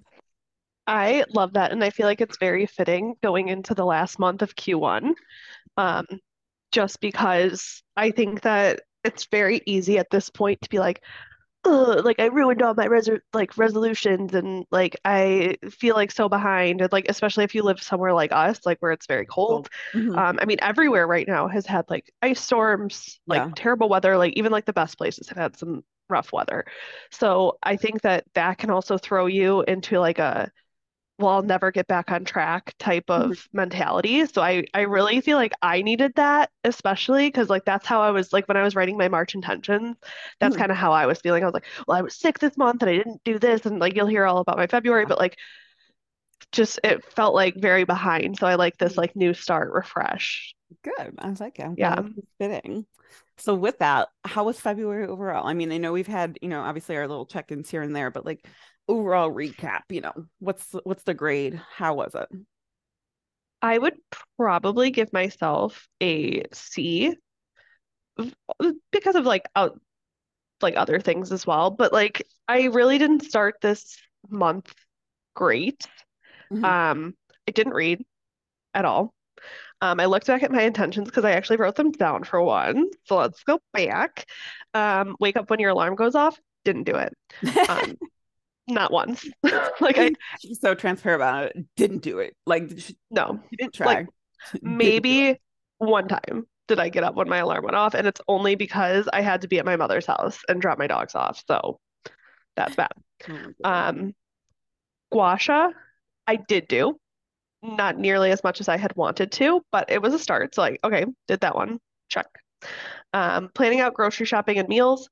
I 0.86 1.24
love 1.32 1.54
that. 1.54 1.72
And 1.72 1.82
I 1.82 1.90
feel 1.90 2.06
like 2.06 2.20
it's 2.20 2.38
very 2.38 2.66
fitting 2.66 3.14
going 3.22 3.48
into 3.48 3.74
the 3.74 3.86
last 3.86 4.18
month 4.18 4.42
of 4.42 4.54
Q1. 4.54 5.14
Um, 5.76 6.06
just 6.74 7.00
because 7.00 7.82
I 7.96 8.10
think 8.12 8.42
that 8.42 8.82
it's 9.04 9.26
very 9.26 9.62
easy 9.66 9.98
at 9.98 10.10
this 10.10 10.30
point 10.30 10.62
to 10.62 10.70
be 10.70 10.80
like, 10.80 11.02
oh, 11.64 12.02
like 12.04 12.20
I 12.20 12.26
ruined 12.26 12.62
all 12.62 12.74
my 12.74 12.86
res 12.86 13.08
like 13.32 13.56
resolutions 13.58 14.34
and 14.34 14.66
like 14.70 14.96
I 15.04 15.56
feel 15.70 15.96
like 15.96 16.12
so 16.12 16.28
behind 16.28 16.80
and 16.82 16.92
like 16.92 17.06
especially 17.08 17.44
if 17.44 17.54
you 17.54 17.62
live 17.62 17.82
somewhere 17.82 18.14
like 18.14 18.32
us, 18.32 18.60
like 18.66 18.78
where 18.80 18.92
it's 18.92 19.06
very 19.06 19.26
cold. 19.26 19.68
Mhm. 19.92 20.24
Um, 20.24 20.38
I 20.42 20.46
mean 20.46 20.58
everywhere 20.62 21.06
right 21.06 21.28
now 21.28 21.48
has 21.48 21.66
had 21.66 21.86
like 21.90 22.12
ice 22.22 22.40
storms, 22.40 23.20
like 23.26 23.44
Yeah. 23.44 23.54
terrible 23.54 23.88
weather, 23.88 24.16
like 24.18 24.34
even 24.34 24.52
like 24.52 24.66
the 24.66 24.72
best 24.74 24.98
places 24.98 25.28
have 25.28 25.38
had 25.38 25.56
some 25.58 25.84
rough 26.10 26.32
weather. 26.32 26.64
So 27.10 27.58
I 27.62 27.76
think 27.76 28.02
that 28.02 28.24
that 28.34 28.58
can 28.58 28.70
also 28.70 28.98
throw 28.98 29.26
you 29.26 29.62
into 29.62 29.98
like 30.00 30.18
a 30.18 30.50
well, 31.18 31.28
I'll 31.30 31.42
never 31.42 31.70
get 31.70 31.86
back 31.86 32.10
on 32.10 32.24
track 32.24 32.74
type 32.78 33.04
of 33.08 33.46
mentality. 33.52 34.26
So 34.26 34.42
I 34.42 34.64
I 34.74 34.80
really 34.82 35.20
feel 35.20 35.36
like 35.38 35.52
I 35.62 35.82
needed 35.82 36.12
that, 36.16 36.50
especially 36.64 37.28
because 37.28 37.48
like 37.48 37.64
that's 37.64 37.86
how 37.86 38.00
I 38.02 38.10
was 38.10 38.32
like 38.32 38.48
when 38.48 38.56
I 38.56 38.62
was 38.62 38.74
writing 38.74 38.96
my 38.98 39.08
March 39.08 39.34
intentions, 39.34 39.96
that's 40.40 40.56
Mhm. 40.56 40.58
kind 40.58 40.72
of 40.72 40.76
how 40.76 40.92
I 40.92 41.06
was 41.06 41.20
feeling. 41.20 41.42
I 41.44 41.46
was 41.46 41.54
like, 41.54 41.66
well, 41.86 41.96
I 41.98 42.02
was 42.02 42.16
sick 42.18 42.38
this 42.40 42.56
month 42.58 42.82
and 42.82 42.90
I 42.90 42.96
didn't 42.96 43.22
do 43.24 43.38
this, 43.38 43.64
and 43.66 43.78
like 43.78 43.94
you'll 43.96 44.06
hear 44.08 44.26
all 44.26 44.38
about 44.38 44.56
my 44.58 44.66
February, 44.66 45.06
but 45.06 45.18
like 45.18 45.36
just 46.52 46.78
it 46.84 47.04
felt 47.14 47.34
like 47.34 47.54
very 47.56 47.84
behind. 47.84 48.38
So 48.38 48.46
I 48.46 48.54
like 48.54 48.76
this 48.78 48.96
like 48.96 49.16
new 49.16 49.34
start, 49.34 49.72
refresh. 49.72 50.54
Good. 50.82 51.14
I 51.18 51.28
was 51.30 51.40
like, 51.40 51.58
I'm 51.60 51.76
Yeah. 51.76 52.04
fitting. 52.38 52.86
So 53.38 53.54
with 53.54 53.78
that, 53.78 54.08
how 54.24 54.44
was 54.44 54.60
February 54.60 55.06
overall? 55.06 55.46
I 55.46 55.54
mean, 55.54 55.72
I 55.72 55.78
know 55.78 55.92
we've 55.92 56.06
had, 56.06 56.38
you 56.40 56.48
know, 56.48 56.62
obviously 56.62 56.96
our 56.96 57.08
little 57.08 57.26
check-ins 57.26 57.68
here 57.68 57.82
and 57.82 57.94
there, 57.94 58.10
but 58.10 58.24
like 58.24 58.46
overall 58.88 59.30
recap, 59.30 59.82
you 59.90 60.00
know, 60.00 60.12
what's 60.38 60.72
what's 60.84 61.02
the 61.02 61.14
grade? 61.14 61.60
How 61.76 61.94
was 61.94 62.14
it? 62.14 62.28
I 63.60 63.78
would 63.78 63.96
probably 64.36 64.90
give 64.90 65.12
myself 65.12 65.88
a 66.00 66.42
C 66.52 67.16
because 68.92 69.14
of 69.14 69.24
like 69.24 69.46
out 69.56 69.80
like 70.62 70.76
other 70.76 71.00
things 71.00 71.32
as 71.32 71.46
well. 71.46 71.70
But 71.70 71.92
like 71.92 72.26
I 72.48 72.64
really 72.64 72.98
didn't 72.98 73.24
start 73.24 73.56
this 73.60 73.98
month 74.30 74.72
great. 75.34 75.86
Mhm. 76.52 76.64
Um, 76.64 77.14
I 77.48 77.52
didn't 77.52 77.74
read 77.74 78.04
at 78.74 78.84
all. 78.84 79.14
Um, 79.84 80.00
I 80.00 80.06
looked 80.06 80.28
back 80.28 80.42
at 80.42 80.50
my 80.50 80.62
intentions 80.62 81.08
because 81.08 81.26
I 81.26 81.32
actually 81.32 81.58
wrote 81.58 81.74
them 81.74 81.92
down 81.92 82.24
for 82.24 82.40
one. 82.40 82.88
So 83.04 83.16
let's 83.16 83.44
go 83.44 83.60
back. 83.74 84.24
Um, 84.72 85.14
wake 85.20 85.36
up 85.36 85.50
when 85.50 85.60
your 85.60 85.70
alarm 85.70 85.94
goes 85.94 86.14
off. 86.14 86.40
Didn't 86.64 86.84
do 86.84 86.94
it. 86.94 87.12
Um, 87.68 87.98
not 88.66 88.90
once. 88.90 89.28
Like 89.80 89.98
I 89.98 90.12
She's 90.40 90.60
so 90.60 90.74
transparent 90.74 91.20
about 91.20 91.44
it. 91.44 91.66
Didn't 91.76 92.02
do 92.02 92.20
it. 92.20 92.34
Like 92.46 92.70
she, 92.78 92.96
no. 93.10 93.40
she 93.50 93.56
didn't 93.56 93.74
try. 93.74 93.86
Like. 93.86 94.06
Maybe 94.62 95.38
one 95.78 96.08
time 96.08 96.46
did 96.66 96.80
I 96.80 96.88
get 96.88 97.04
up 97.04 97.14
when 97.14 97.28
my 97.28 97.38
alarm 97.38 97.64
went 97.64 97.76
off, 97.76 97.92
and 97.92 98.06
it's 98.06 98.20
only 98.26 98.54
because 98.54 99.06
I 99.12 99.20
had 99.20 99.42
to 99.42 99.48
be 99.48 99.58
at 99.58 99.66
my 99.66 99.76
mother's 99.76 100.06
house 100.06 100.38
and 100.48 100.62
drop 100.62 100.78
my 100.78 100.86
dogs 100.86 101.14
off. 101.14 101.42
So 101.46 101.78
that's 102.56 102.74
bad. 102.74 102.92
Oh. 103.28 103.52
Um, 103.64 104.14
gua 105.12 105.36
sha, 105.38 105.70
I 106.26 106.36
did 106.36 106.68
do, 106.68 106.98
not 107.64 107.98
nearly 107.98 108.30
as 108.30 108.44
much 108.44 108.60
as 108.60 108.68
I 108.68 108.76
had 108.76 108.94
wanted 108.94 109.32
to, 109.32 109.62
but 109.72 109.90
it 109.90 110.02
was 110.02 110.14
a 110.14 110.18
start. 110.18 110.54
So 110.54 110.62
like, 110.62 110.78
okay, 110.84 111.06
did 111.26 111.40
that 111.40 111.54
one. 111.54 111.78
Check. 112.08 112.26
Um, 113.12 113.50
planning 113.54 113.80
out 113.80 113.94
grocery 113.94 114.26
shopping 114.26 114.58
and 114.58 114.68
meals. 114.68 115.08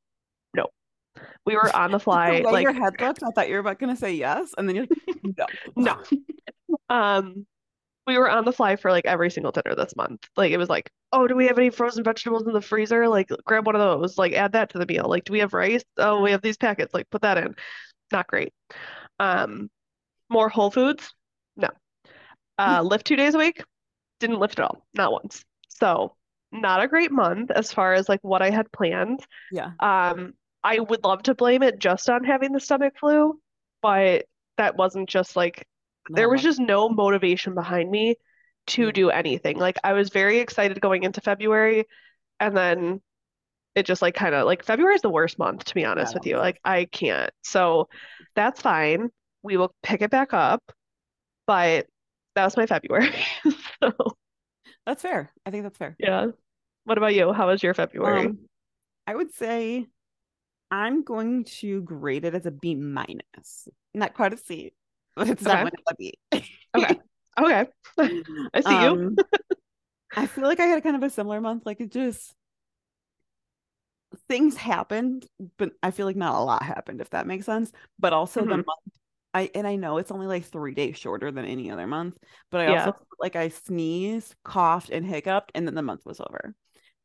No. 0.55 0.67
We 1.47 1.55
were 1.55 1.75
on 1.75 1.91
the 1.91 1.99
fly, 2.01 2.43
the 2.43 2.51
like 2.51 2.63
your 2.63 2.73
head 2.73 3.01
looked, 3.01 3.23
I 3.23 3.31
thought 3.31 3.49
you 3.49 3.55
were 3.55 3.61
about 3.61 3.79
gonna 3.79 3.97
say 3.97 4.15
yes, 4.15 4.53
and 4.57 4.69
then 4.69 4.77
you're 4.77 4.87
like, 5.07 5.47
no. 5.77 5.97
no. 6.09 6.19
Um, 6.89 7.47
we 8.07 8.19
were 8.19 8.29
on 8.29 8.45
the 8.45 8.53
fly 8.53 8.77
for 8.77 8.91
like 8.91 9.07
every 9.07 9.31
single 9.31 9.53
dinner 9.53 9.75
this 9.77 9.95
month. 9.97 10.29
Like 10.37 10.53
it 10.53 10.59
was 10.59 10.69
like, 10.69 10.91
oh, 11.13 11.27
do 11.27 11.37
we 11.37 11.47
have 11.47 11.59
any 11.59 11.71
frozen 11.71 12.05
vegetables 12.05 12.47
in 12.47 12.53
the 12.53 12.61
freezer? 12.61 13.09
Like 13.09 13.31
grab 13.45 13.65
one 13.67 13.77
of 13.77 13.81
those, 13.81 14.19
like 14.19 14.33
add 14.33 14.53
that 14.53 14.71
to 14.71 14.79
the 14.79 14.87
meal. 14.87 15.09
Like, 15.09 15.25
do 15.25 15.33
we 15.33 15.39
have 15.39 15.55
rice? 15.55 15.85
Oh, 15.97 16.21
we 16.21 16.33
have 16.33 16.43
these 16.43 16.57
packets, 16.57 16.93
like 16.93 17.09
put 17.11 17.23
that 17.23 17.39
in. 17.39 17.55
Not 18.11 18.27
great. 18.27 18.53
Um, 19.21 19.71
more 20.29 20.49
Whole 20.49 20.71
Foods? 20.71 21.15
No. 22.59 22.65
Uh, 22.65 22.83
lift 22.83 23.07
two 23.07 23.17
days 23.17 23.35
a 23.35 23.39
week? 23.39 23.63
Didn't 24.21 24.39
lift 24.39 24.59
at 24.59 24.65
all, 24.65 24.87
not 24.95 25.13
once. 25.13 25.45
So 25.69 26.17
not 26.51 26.83
a 26.83 26.89
great 26.89 27.11
month 27.11 27.51
as 27.51 27.73
far 27.73 27.95
as 27.95 28.09
like 28.09 28.21
what 28.23 28.43
I 28.43 28.51
had 28.51 28.71
planned. 28.73 29.21
Yeah. 29.51 29.73
Um, 29.81 30.35
I 30.63 30.79
would 30.79 31.05
love 31.05 31.25
to 31.25 31.35
blame 31.35 31.63
it 31.63 31.79
just 31.79 32.09
on 32.09 32.25
having 32.25 32.53
the 32.53 32.61
stomach 32.61 32.95
flu, 32.99 33.41
but 33.81 34.27
that 34.59 34.77
wasn't 34.77 35.09
just 35.09 35.35
like 35.35 35.67
there 36.15 36.29
was 36.29 36.43
just 36.43 36.61
no 36.61 36.89
motivation 36.89 37.55
behind 37.55 37.91
me 37.91 38.17
to 38.69 38.93
do 38.93 39.11
anything. 39.11 39.59
Like 39.59 39.79
I 39.83 39.95
was 39.95 40.11
very 40.11 40.39
excited 40.39 40.81
going 40.81 41.03
into 41.03 41.21
February, 41.21 41.87
and 42.41 42.57
then 42.57 43.01
it 43.75 43.87
just 43.87 44.03
like 44.03 44.15
kind 44.15 44.35
of 44.35 44.47
like 44.47 44.65
February 44.65 44.95
is 44.97 45.03
the 45.03 45.11
worst 45.11 45.39
month, 45.39 45.65
to 45.67 45.75
be 45.75 45.85
honest 45.85 46.15
Yeah, 46.15 46.15
with 46.15 46.27
you. 46.27 46.39
Like 46.39 46.61
I 46.65 46.87
can't. 46.87 47.33
So 47.43 47.89
that's 48.35 48.63
fine. 48.63 49.11
We 49.43 49.57
will 49.57 49.75
pick 49.83 50.03
it 50.03 50.11
back 50.11 50.35
up, 50.35 50.63
but 51.47 51.87
that 52.35 52.45
was 52.45 52.57
my 52.57 52.67
February. 52.67 53.15
So 53.83 53.93
That's 54.87 55.03
fair. 55.03 55.33
I 55.47 55.51
think 55.51 55.65
that's 55.65 55.79
fair. 55.79 55.99
yeah. 55.99 56.27
What 56.85 56.99
about 56.99 57.15
you? 57.15 57.33
How 57.33 57.49
was 57.49 57.63
your 57.63 57.75
February? 57.75 58.29
Um, 58.29 58.39
I 59.07 59.15
would 59.15 59.33
say 59.35 59.87
I'm 60.71 61.05
going 61.05 61.45
to 61.61 61.83
grade 61.83 62.27
it 62.27 62.35
as 62.35 62.47
a 62.47 62.51
B 62.51 62.77
minus. 62.77 63.69
Not 63.95 64.15
quite 64.15 64.35
a 64.35 64.37
C, 64.39 64.75
but 65.17 65.29
it's 65.31 65.45
Okay. 65.47 65.47
definitely 65.47 65.85
a 65.89 65.95
B. 65.97 66.15
Okay. 66.77 66.95
Okay. 67.39 67.67
I 68.55 68.61
see 68.61 68.83
you. 68.83 68.99
Um, 68.99 69.17
I 70.17 70.27
feel 70.27 70.45
like 70.45 70.61
I 70.61 70.67
had 70.67 70.83
kind 70.83 70.97
of 70.97 71.03
a 71.03 71.11
similar 71.11 71.41
month. 71.41 71.67
Like 71.67 71.81
it 71.81 71.93
just 71.93 72.35
things 74.29 74.57
happened, 74.57 75.27
but 75.57 75.73
I 75.83 75.91
feel 75.91 76.07
like 76.07 76.17
not 76.17 76.35
a 76.41 76.45
lot 76.45 76.63
happened, 76.63 77.01
if 77.01 77.11
that 77.11 77.27
makes 77.27 77.47
sense. 77.47 77.73
But 77.99 78.13
also 78.13 78.45
the 78.47 78.57
Mhm. 78.57 78.63
month 78.67 78.99
I 79.35 79.51
and 79.55 79.67
I 79.67 79.77
know 79.77 79.99
it's 79.99 80.11
only 80.11 80.27
like 80.27 80.45
three 80.45 80.75
days 80.75 80.97
shorter 80.99 81.31
than 81.33 81.45
any 81.45 81.71
other 81.71 81.87
month, 81.87 82.17
but 82.51 82.61
I 82.61 82.67
Yeah. 82.69 82.87
also 82.87 82.97
like 83.19 83.37
I 83.37 83.49
sneezed, 83.49 84.35
coughed, 84.45 84.91
and 84.91 85.07
hiccuped, 85.07 85.53
and 85.55 85.67
then 85.67 85.75
the 85.75 85.83
month 85.83 86.03
was 86.05 86.21
over. 86.21 86.55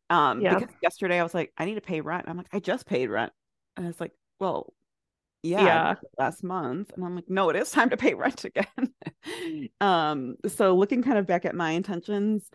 Um, 0.10 0.42
Yeah. 0.42 0.56
because 0.56 0.74
yesterday 0.82 1.20
I 1.20 1.24
was 1.24 1.34
like, 1.34 1.54
I 1.58 1.66
need 1.66 1.76
to 1.76 1.82
pay 1.82 2.02
rent. 2.02 2.26
I'm 2.28 2.38
like, 2.38 2.48
I 2.54 2.60
just 2.60 2.86
paid 2.86 3.10
rent. 3.10 3.34
And 3.76 3.88
it's 3.88 4.00
like, 4.00 4.14
well, 4.40 4.74
yeah, 5.44 5.66
Yeah. 5.66 5.96
last 6.18 6.44
month. 6.44 6.92
And 6.96 7.06
I'm 7.06 7.16
like, 7.16 7.30
no, 7.30 7.50
it 7.50 7.56
is 7.56 7.72
time 7.72 7.90
to 7.92 7.98
pay 7.98 8.14
rent 8.16 8.46
again. 8.46 9.70
um, 9.82 10.36
so 10.48 10.76
looking 10.76 11.04
kind 11.04 11.18
of 11.18 11.28
back 11.28 11.46
at 11.46 11.56
my 11.56 11.72
intentions, 11.72 12.50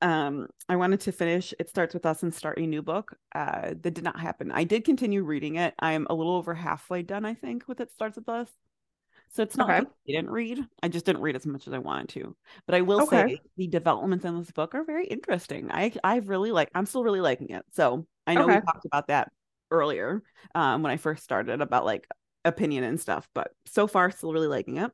um, 0.00 0.46
I 0.68 0.76
wanted 0.76 1.00
to 1.00 1.12
finish 1.12 1.52
It 1.58 1.68
Starts 1.68 1.94
With 1.94 2.06
Us 2.06 2.22
and 2.22 2.32
start 2.32 2.58
a 2.58 2.66
new 2.66 2.82
book. 2.82 3.16
Uh, 3.34 3.74
that 3.80 3.94
did 3.94 4.04
not 4.04 4.20
happen. 4.20 4.52
I 4.52 4.64
did 4.64 4.84
continue 4.84 5.22
reading 5.24 5.56
it. 5.56 5.74
I'm 5.78 6.06
a 6.08 6.14
little 6.14 6.36
over 6.36 6.54
halfway 6.54 7.02
done, 7.02 7.24
I 7.24 7.34
think, 7.34 7.66
with 7.66 7.80
It 7.80 7.90
Starts 7.92 8.16
With 8.16 8.28
Us. 8.28 8.48
So 9.30 9.42
it's 9.42 9.56
not 9.56 9.68
Okay. 9.68 9.78
like 9.78 9.84
I 10.08 10.12
didn't 10.12 10.30
read. 10.30 10.66
I 10.82 10.88
just 10.88 11.04
didn't 11.06 11.22
read 11.22 11.36
as 11.36 11.46
much 11.46 11.66
as 11.66 11.72
I 11.72 11.78
wanted 11.78 12.08
to. 12.10 12.36
But 12.66 12.74
I 12.74 12.80
will 12.82 13.00
Okay. 13.00 13.24
say 13.26 13.40
the 13.56 13.66
developments 13.66 14.24
in 14.24 14.38
this 14.38 14.50
book 14.50 14.74
are 14.74 14.84
very 14.84 15.06
interesting. 15.06 15.70
I 15.70 15.92
I've 16.02 16.28
really 16.28 16.52
like 16.52 16.70
I'm 16.74 16.86
still 16.86 17.04
really 17.04 17.20
liking 17.20 17.50
it. 17.50 17.64
So 17.72 18.06
I 18.26 18.36
know 18.36 18.48
we 18.48 18.58
talked 18.58 18.84
about 18.86 19.08
that 19.08 19.30
earlier 19.70 20.22
um 20.54 20.82
when 20.82 20.90
I 20.92 20.96
first 20.96 21.22
started 21.24 21.60
about 21.60 21.84
like 21.84 22.06
opinion 22.44 22.84
and 22.84 23.00
stuff, 23.00 23.28
but 23.34 23.52
so 23.66 23.86
far 23.86 24.10
still 24.10 24.32
really 24.32 24.48
liking 24.48 24.78
it. 24.78 24.90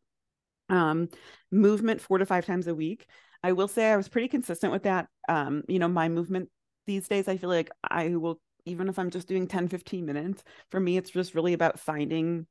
Um 0.68 1.08
movement 1.50 2.00
four 2.00 2.18
to 2.18 2.26
five 2.26 2.46
times 2.46 2.66
a 2.66 2.74
week. 2.74 3.06
I 3.42 3.52
will 3.52 3.68
say 3.68 3.90
I 3.92 3.96
was 3.96 4.08
pretty 4.08 4.28
consistent 4.28 4.72
with 4.72 4.84
that. 4.84 5.08
Um, 5.28 5.64
you 5.68 5.78
know, 5.78 5.88
my 5.88 6.08
movement 6.08 6.48
these 6.86 7.08
days, 7.08 7.28
I 7.28 7.36
feel 7.36 7.50
like 7.50 7.70
I 7.88 8.16
will 8.16 8.40
even 8.66 8.88
if 8.88 8.98
I'm 8.98 9.10
just 9.10 9.28
doing 9.28 9.46
10, 9.46 9.68
15 9.68 10.06
minutes, 10.06 10.42
for 10.70 10.80
me, 10.80 10.96
it's 10.96 11.10
just 11.10 11.34
really 11.34 11.52
about 11.52 11.78
finding 11.78 12.46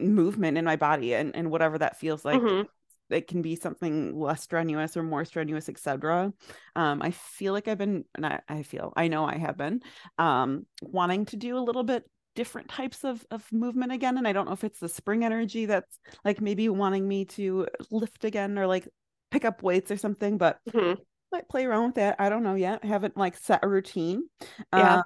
movement 0.00 0.58
in 0.58 0.64
my 0.64 0.76
body 0.76 1.14
and, 1.14 1.34
and 1.34 1.50
whatever 1.50 1.78
that 1.78 1.98
feels 1.98 2.24
like 2.24 2.40
Mhm. 2.40 2.66
it 3.08 3.28
can 3.28 3.40
be 3.40 3.54
something 3.56 4.18
less 4.18 4.42
strenuous 4.42 4.96
or 4.96 5.02
more 5.02 5.24
strenuous 5.24 5.68
etc 5.68 6.32
um 6.74 7.00
i 7.02 7.10
feel 7.10 7.52
like 7.52 7.68
i've 7.68 7.78
been 7.78 8.04
not 8.18 8.42
i 8.48 8.62
feel 8.62 8.92
i 8.96 9.08
know 9.08 9.24
i 9.24 9.36
have 9.36 9.56
been 9.56 9.80
um 10.18 10.66
wanting 10.82 11.24
to 11.24 11.36
do 11.36 11.56
a 11.56 11.60
little 11.60 11.84
bit 11.84 12.04
different 12.34 12.68
types 12.68 13.04
of 13.04 13.24
of 13.30 13.50
movement 13.52 13.92
again 13.92 14.18
and 14.18 14.28
i 14.28 14.32
don't 14.32 14.46
know 14.46 14.52
if 14.52 14.64
it's 14.64 14.80
the 14.80 14.88
spring 14.88 15.24
energy 15.24 15.66
that's 15.66 15.98
like 16.24 16.40
maybe 16.40 16.68
wanting 16.68 17.06
me 17.06 17.24
to 17.24 17.66
lift 17.90 18.24
again 18.24 18.58
or 18.58 18.66
like 18.66 18.88
pick 19.30 19.44
up 19.44 19.62
weights 19.62 19.90
or 19.90 19.96
something 19.96 20.36
but 20.36 20.58
Mhm. 20.74 20.98
might 21.32 21.48
play 21.48 21.64
around 21.64 21.86
with 21.86 21.94
that 21.94 22.16
i 22.18 22.28
don't 22.28 22.42
know 22.42 22.54
yet 22.54 22.80
I 22.82 22.86
haven't 22.88 23.16
like 23.16 23.36
set 23.36 23.60
a 23.62 23.68
routine 23.68 24.28
Yeah. 24.72 24.96
uh, 24.96 25.02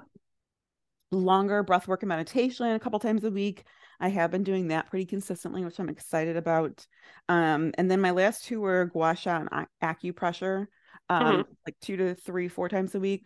longer 1.11 1.63
breath 1.63 1.87
work 1.87 2.03
and 2.03 2.09
meditation 2.09 2.65
a 2.67 2.79
couple 2.79 2.99
times 2.99 3.23
a 3.23 3.31
week. 3.31 3.65
I 4.01 4.09
have 4.09 4.31
been 4.31 4.43
doing 4.43 4.69
that 4.69 4.89
pretty 4.89 5.05
consistently, 5.05 5.63
which 5.63 5.79
I'm 5.79 5.89
excited 5.89 6.35
about. 6.37 6.85
Um, 7.29 7.71
and 7.77 7.89
then 7.89 8.01
my 8.01 8.11
last 8.11 8.45
two 8.45 8.59
were 8.61 8.85
gua 8.85 9.15
sha 9.15 9.45
and 9.51 9.67
acupressure, 9.81 10.67
um, 11.09 11.43
like 11.65 11.75
two 11.81 11.97
to 11.97 12.15
three, 12.15 12.47
four 12.47 12.67
times 12.67 12.95
a 12.95 12.99
week. 12.99 13.25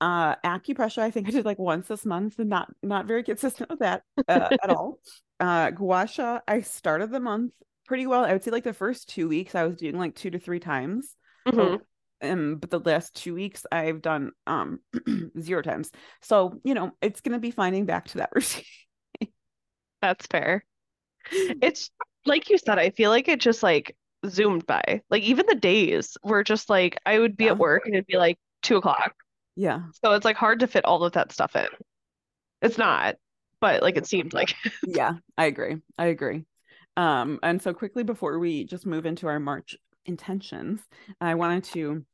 Uh, 0.00 0.36
acupressure, 0.36 1.02
I 1.02 1.10
think 1.10 1.28
I 1.28 1.30
did 1.30 1.44
like 1.44 1.58
once 1.58 1.88
this 1.88 2.04
month, 2.04 2.38
and 2.38 2.50
not 2.50 2.72
not 2.82 3.06
very 3.06 3.22
consistent 3.22 3.70
with 3.70 3.78
that 3.80 4.02
uh, 4.28 4.50
at 4.62 4.70
all. 4.70 4.98
Uh, 5.38 5.70
gua 5.70 6.06
sha, 6.06 6.40
I 6.48 6.62
started 6.62 7.10
the 7.10 7.20
month 7.20 7.52
pretty 7.86 8.06
well. 8.06 8.24
I 8.24 8.32
would 8.32 8.42
say 8.42 8.50
like 8.50 8.64
the 8.64 8.72
first 8.72 9.08
two 9.08 9.28
weeks, 9.28 9.54
I 9.54 9.64
was 9.64 9.76
doing 9.76 9.98
like 9.98 10.14
two 10.14 10.30
to 10.30 10.38
three 10.38 10.60
times 10.60 11.14
Mhm. 11.46 11.82
um 12.22 12.56
but 12.56 12.70
the 12.70 12.78
last 12.80 13.14
two 13.14 13.34
weeks 13.34 13.66
i've 13.72 14.00
done 14.00 14.30
um 14.46 14.80
zero 15.40 15.62
times 15.62 15.90
so 16.22 16.60
you 16.64 16.74
know 16.74 16.92
it's 17.02 17.20
gonna 17.20 17.38
be 17.38 17.50
finding 17.50 17.84
back 17.86 18.06
to 18.06 18.18
that 18.18 18.30
routine 18.34 18.64
That's 20.04 20.26
fair. 20.26 20.64
It's 21.62 21.90
like 22.26 22.50
you 22.50 22.58
said, 22.58 22.78
I 22.78 22.90
feel 22.90 23.10
like 23.10 23.28
it 23.28 23.40
just 23.40 23.62
like 23.62 23.96
zoomed 24.28 24.66
by. 24.66 25.00
Like 25.10 25.22
even 25.22 25.46
the 25.48 25.54
days 25.54 26.16
were 26.22 26.44
just 26.44 26.68
like 26.68 26.98
I 27.06 27.18
would 27.18 27.36
be 27.36 27.44
Yeah. 27.44 27.52
at 27.52 27.58
work 27.58 27.86
and 27.86 27.94
it'd 27.94 28.06
be 28.06 28.16
like 28.18 28.38
two 28.62 28.76
o'clock. 28.76 29.14
yeah 29.56 29.80
So 30.02 30.12
it's 30.12 30.24
like 30.24 30.36
hard 30.36 30.60
to 30.60 30.66
fit 30.66 30.84
all 30.84 31.04
of 31.04 31.12
that 31.14 31.32
stuff 31.32 31.56
in. 31.56 31.66
It's 32.62 32.78
not, 32.78 33.16
but 33.60 33.82
like 33.82 33.96
it 33.96 34.06
seemed 34.06 34.32
like. 34.34 34.54
yeah 34.86 35.14
i 35.38 35.46
agree 35.46 35.76
i 35.98 36.06
agree 36.06 36.44
um 36.96 37.38
and 37.42 37.60
so 37.62 37.72
quickly 37.74 38.02
before 38.04 38.38
we 38.38 38.64
just 38.64 38.86
move 38.86 39.06
into 39.06 39.26
our 39.26 39.40
march 39.40 39.76
intentions 40.06 40.80
i 41.20 41.34
wanted 41.34 41.64
to 41.64 42.04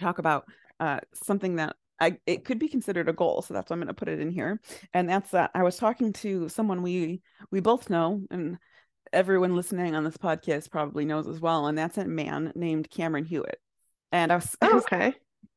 talk 0.00 0.18
about 0.18 0.46
uh 0.80 1.00
something 1.14 1.56
that 1.56 1.76
I 2.00 2.18
it 2.26 2.44
could 2.44 2.58
be 2.58 2.68
considered 2.68 3.08
a 3.08 3.12
goal, 3.12 3.42
so 3.42 3.54
that's 3.54 3.70
why 3.70 3.74
I'm 3.74 3.80
going 3.80 3.88
to 3.88 3.94
put 3.94 4.08
it 4.08 4.20
in 4.20 4.30
here. 4.30 4.60
And 4.94 5.08
that's 5.08 5.30
that 5.32 5.50
I 5.54 5.62
was 5.62 5.76
talking 5.76 6.12
to 6.14 6.48
someone 6.48 6.82
we 6.82 7.22
we 7.50 7.60
both 7.60 7.90
know, 7.90 8.22
and 8.30 8.58
everyone 9.12 9.56
listening 9.56 9.94
on 9.94 10.04
this 10.04 10.16
podcast 10.16 10.70
probably 10.70 11.04
knows 11.04 11.26
as 11.26 11.40
well, 11.40 11.66
and 11.66 11.76
that's 11.76 11.98
a 11.98 12.04
man 12.04 12.52
named 12.54 12.90
Cameron 12.90 13.24
Hewitt. 13.24 13.60
And 14.12 14.32
I 14.32 14.36
was 14.36 14.56
I 14.62 14.68
Oh, 14.68 14.74
was, 14.74 14.84
okay. 14.84 15.14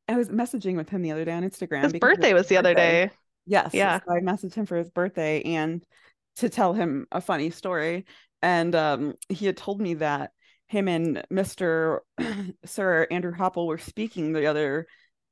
I 0.08 0.18
was 0.18 0.30
messaging 0.30 0.76
with 0.76 0.90
him 0.90 1.02
the 1.02 1.12
other 1.12 1.26
day 1.26 1.34
on 1.34 1.44
Instagram. 1.44 1.84
His 1.84 1.94
birthday 1.94 2.34
was 2.34 2.48
the 2.48 2.58
other 2.58 2.74
day. 2.74 3.12
Yes. 3.46 3.74
Yeah. 3.74 4.00
So 4.00 4.14
I 4.14 4.20
messaged 4.20 4.54
him 4.56 4.66
for 4.66 4.78
his 4.78 4.90
birthday 4.90 5.42
and 5.44 5.84
to 6.38 6.50
tell 6.50 6.74
him 6.74 7.08
a 7.12 7.22
funny 7.22 7.50
story. 7.50 8.06
And 8.42 8.76
um, 8.76 9.14
he 9.30 9.46
had 9.46 9.58
told 9.58 9.80
me 9.80 9.96
that 9.96 10.32
him 10.68 10.88
and 10.88 11.24
Mr. 11.32 12.00
Sir 12.66 13.08
Andrew 13.12 13.34
Hoppel 13.34 13.68
were 13.68 13.78
speaking 13.78 14.34
the 14.34 14.46
other 14.48 14.88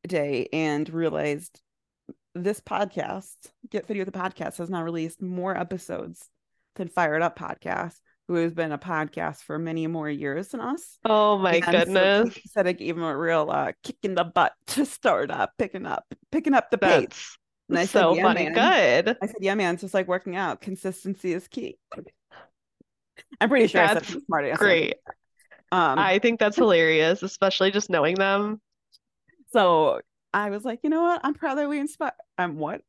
day 0.08 0.48
and 0.54 0.90
realized 0.90 1.62
this 2.36 2.60
podcast, 2.62 3.34
Get 3.70 3.88
with 3.88 4.06
the 4.06 4.12
Podcast, 4.12 4.58
has 4.58 4.70
now 4.70 4.84
released 4.84 5.22
more 5.22 5.56
episodes 5.58 6.30
than 6.76 6.88
Fired 6.88 7.22
Up 7.22 7.38
Podcast, 7.38 7.96
who 8.28 8.36
has 8.36 8.54
been 8.54 8.72
a 8.72 8.78
podcast 8.78 9.42
for 9.44 9.58
many 9.58 9.88
more 9.88 10.10
years 10.10 10.50
than 10.50 10.62
us. 10.62 10.98
Oh 11.06 11.38
my 11.38 11.56
And 11.56 11.66
goodness. 11.66 12.36
he 12.36 12.48
said 12.48 12.68
it 12.68 12.74
gave 12.78 12.96
him 12.96 13.04
a 13.04 13.18
real 13.18 13.50
uh, 13.52 13.72
kick 13.84 13.98
in 14.04 14.16
the 14.16 14.24
butt 14.24 14.54
to 14.68 14.86
start 14.86 15.32
up, 15.32 15.54
picking 15.58 15.86
up, 15.86 16.06
picking 16.32 16.54
up 16.54 16.70
the 16.70 16.78
pace. 16.78 17.08
That's 17.08 17.38
And 17.70 17.78
I 17.80 17.86
said, 17.86 18.02
so 18.02 18.14
"Yeah, 18.16 18.24
funny. 18.24 18.50
man." 18.50 18.54
Good. 18.54 19.18
I 19.22 19.26
said, 19.28 19.36
yeah, 19.42 19.56
man, 19.56 19.74
it's 19.74 19.82
just 19.82 19.94
like 19.94 20.08
working 20.08 20.36
out. 20.36 20.62
Consistency 20.62 21.34
is 21.34 21.48
key. 21.48 21.78
I'm 23.42 23.50
pretty 23.50 23.68
sure 23.68 23.82
I 23.82 23.88
said 23.88 23.98
That's 23.98 24.26
smart 24.26 24.46
answer. 24.46 24.58
Great. 24.58 24.96
Um, 25.72 26.00
I 26.00 26.20
think 26.20 26.40
that's 26.40 26.56
hilarious, 26.58 27.22
especially 27.22 27.72
just 27.72 27.90
knowing 27.90 28.16
them. 28.16 28.60
So 29.52 30.02
I 30.34 30.50
was 30.50 30.64
like, 30.66 30.80
you 30.84 30.90
know 30.90 31.02
what? 31.04 31.22
I'm 31.24 31.34
proud 31.34 31.56
that 31.58 31.70
we 31.70 31.80
inspire. 31.80 32.14
I'm 32.38 32.58
what? 32.58 32.82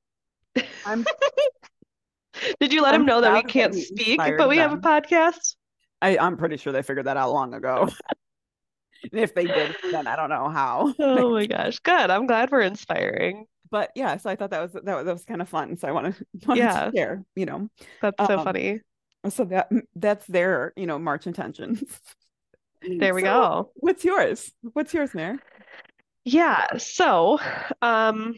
I'm 0.85 1.05
Did 2.61 2.73
you 2.73 2.83
let 2.83 2.95
I'm 2.95 3.00
him 3.02 3.07
know 3.07 3.21
that 3.21 3.35
we 3.35 3.43
can't 3.43 3.75
we 3.75 3.83
speak, 3.83 4.19
but 4.19 4.49
we 4.49 4.59
have 4.59 4.73
a 4.73 4.76
podcast? 4.79 5.57
I, 6.02 6.17
I'm 6.17 6.37
pretty 6.37 6.57
sure 6.57 6.73
they 6.73 6.83
figured 6.83 7.07
that 7.07 7.17
out 7.17 7.33
long 7.33 7.52
ago. 7.55 7.88
And 9.12 9.12
if 9.21 9.35
they 9.35 9.47
did, 9.47 9.75
then 9.90 10.07
I 10.07 10.17
don't 10.17 10.31
know 10.31 10.49
how. 10.49 10.95
Oh 10.99 11.33
my 11.33 11.47
gosh. 11.47 11.79
Good. 11.81 12.11
I'm 12.11 12.26
glad 12.26 12.50
we're 12.50 12.62
inspiring. 12.62 13.47
But 13.71 13.90
yeah, 13.95 14.17
so 14.17 14.31
I 14.31 14.37
thought 14.37 14.50
that 14.50 14.61
was 14.62 14.73
that 14.73 14.97
was, 14.97 15.05
that 15.07 15.12
was 15.12 15.25
kind 15.25 15.43
of 15.43 15.49
fun. 15.49 15.76
So 15.76 15.87
I 15.88 15.93
wanted, 15.93 16.17
wanted 16.47 16.61
Yeah. 16.61 16.87
to 16.90 16.97
share, 16.97 17.25
you 17.37 17.47
know. 17.47 17.69
That's 18.00 18.26
so 18.26 18.38
Um, 18.38 18.45
funny. 18.45 18.81
So 19.29 19.45
that 19.47 19.71
that's 19.95 20.26
their, 20.26 20.73
you 20.76 20.87
know, 20.87 20.99
March 20.99 21.26
intentions. 21.26 21.83
There 22.83 23.14
we 23.14 23.21
So 23.21 23.26
go. 23.26 23.71
What's 23.76 24.05
yours? 24.05 24.50
What's 24.73 24.95
yours, 24.95 25.14
Nair? 25.14 25.38
Yeah, 26.24 26.76
so 26.78 27.38
um 27.82 28.34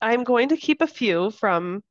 I'm 0.00 0.24
going 0.24 0.50
to 0.50 0.56
keep 0.56 0.80
a 0.82 0.86
few 0.86 1.30
from 1.32 1.82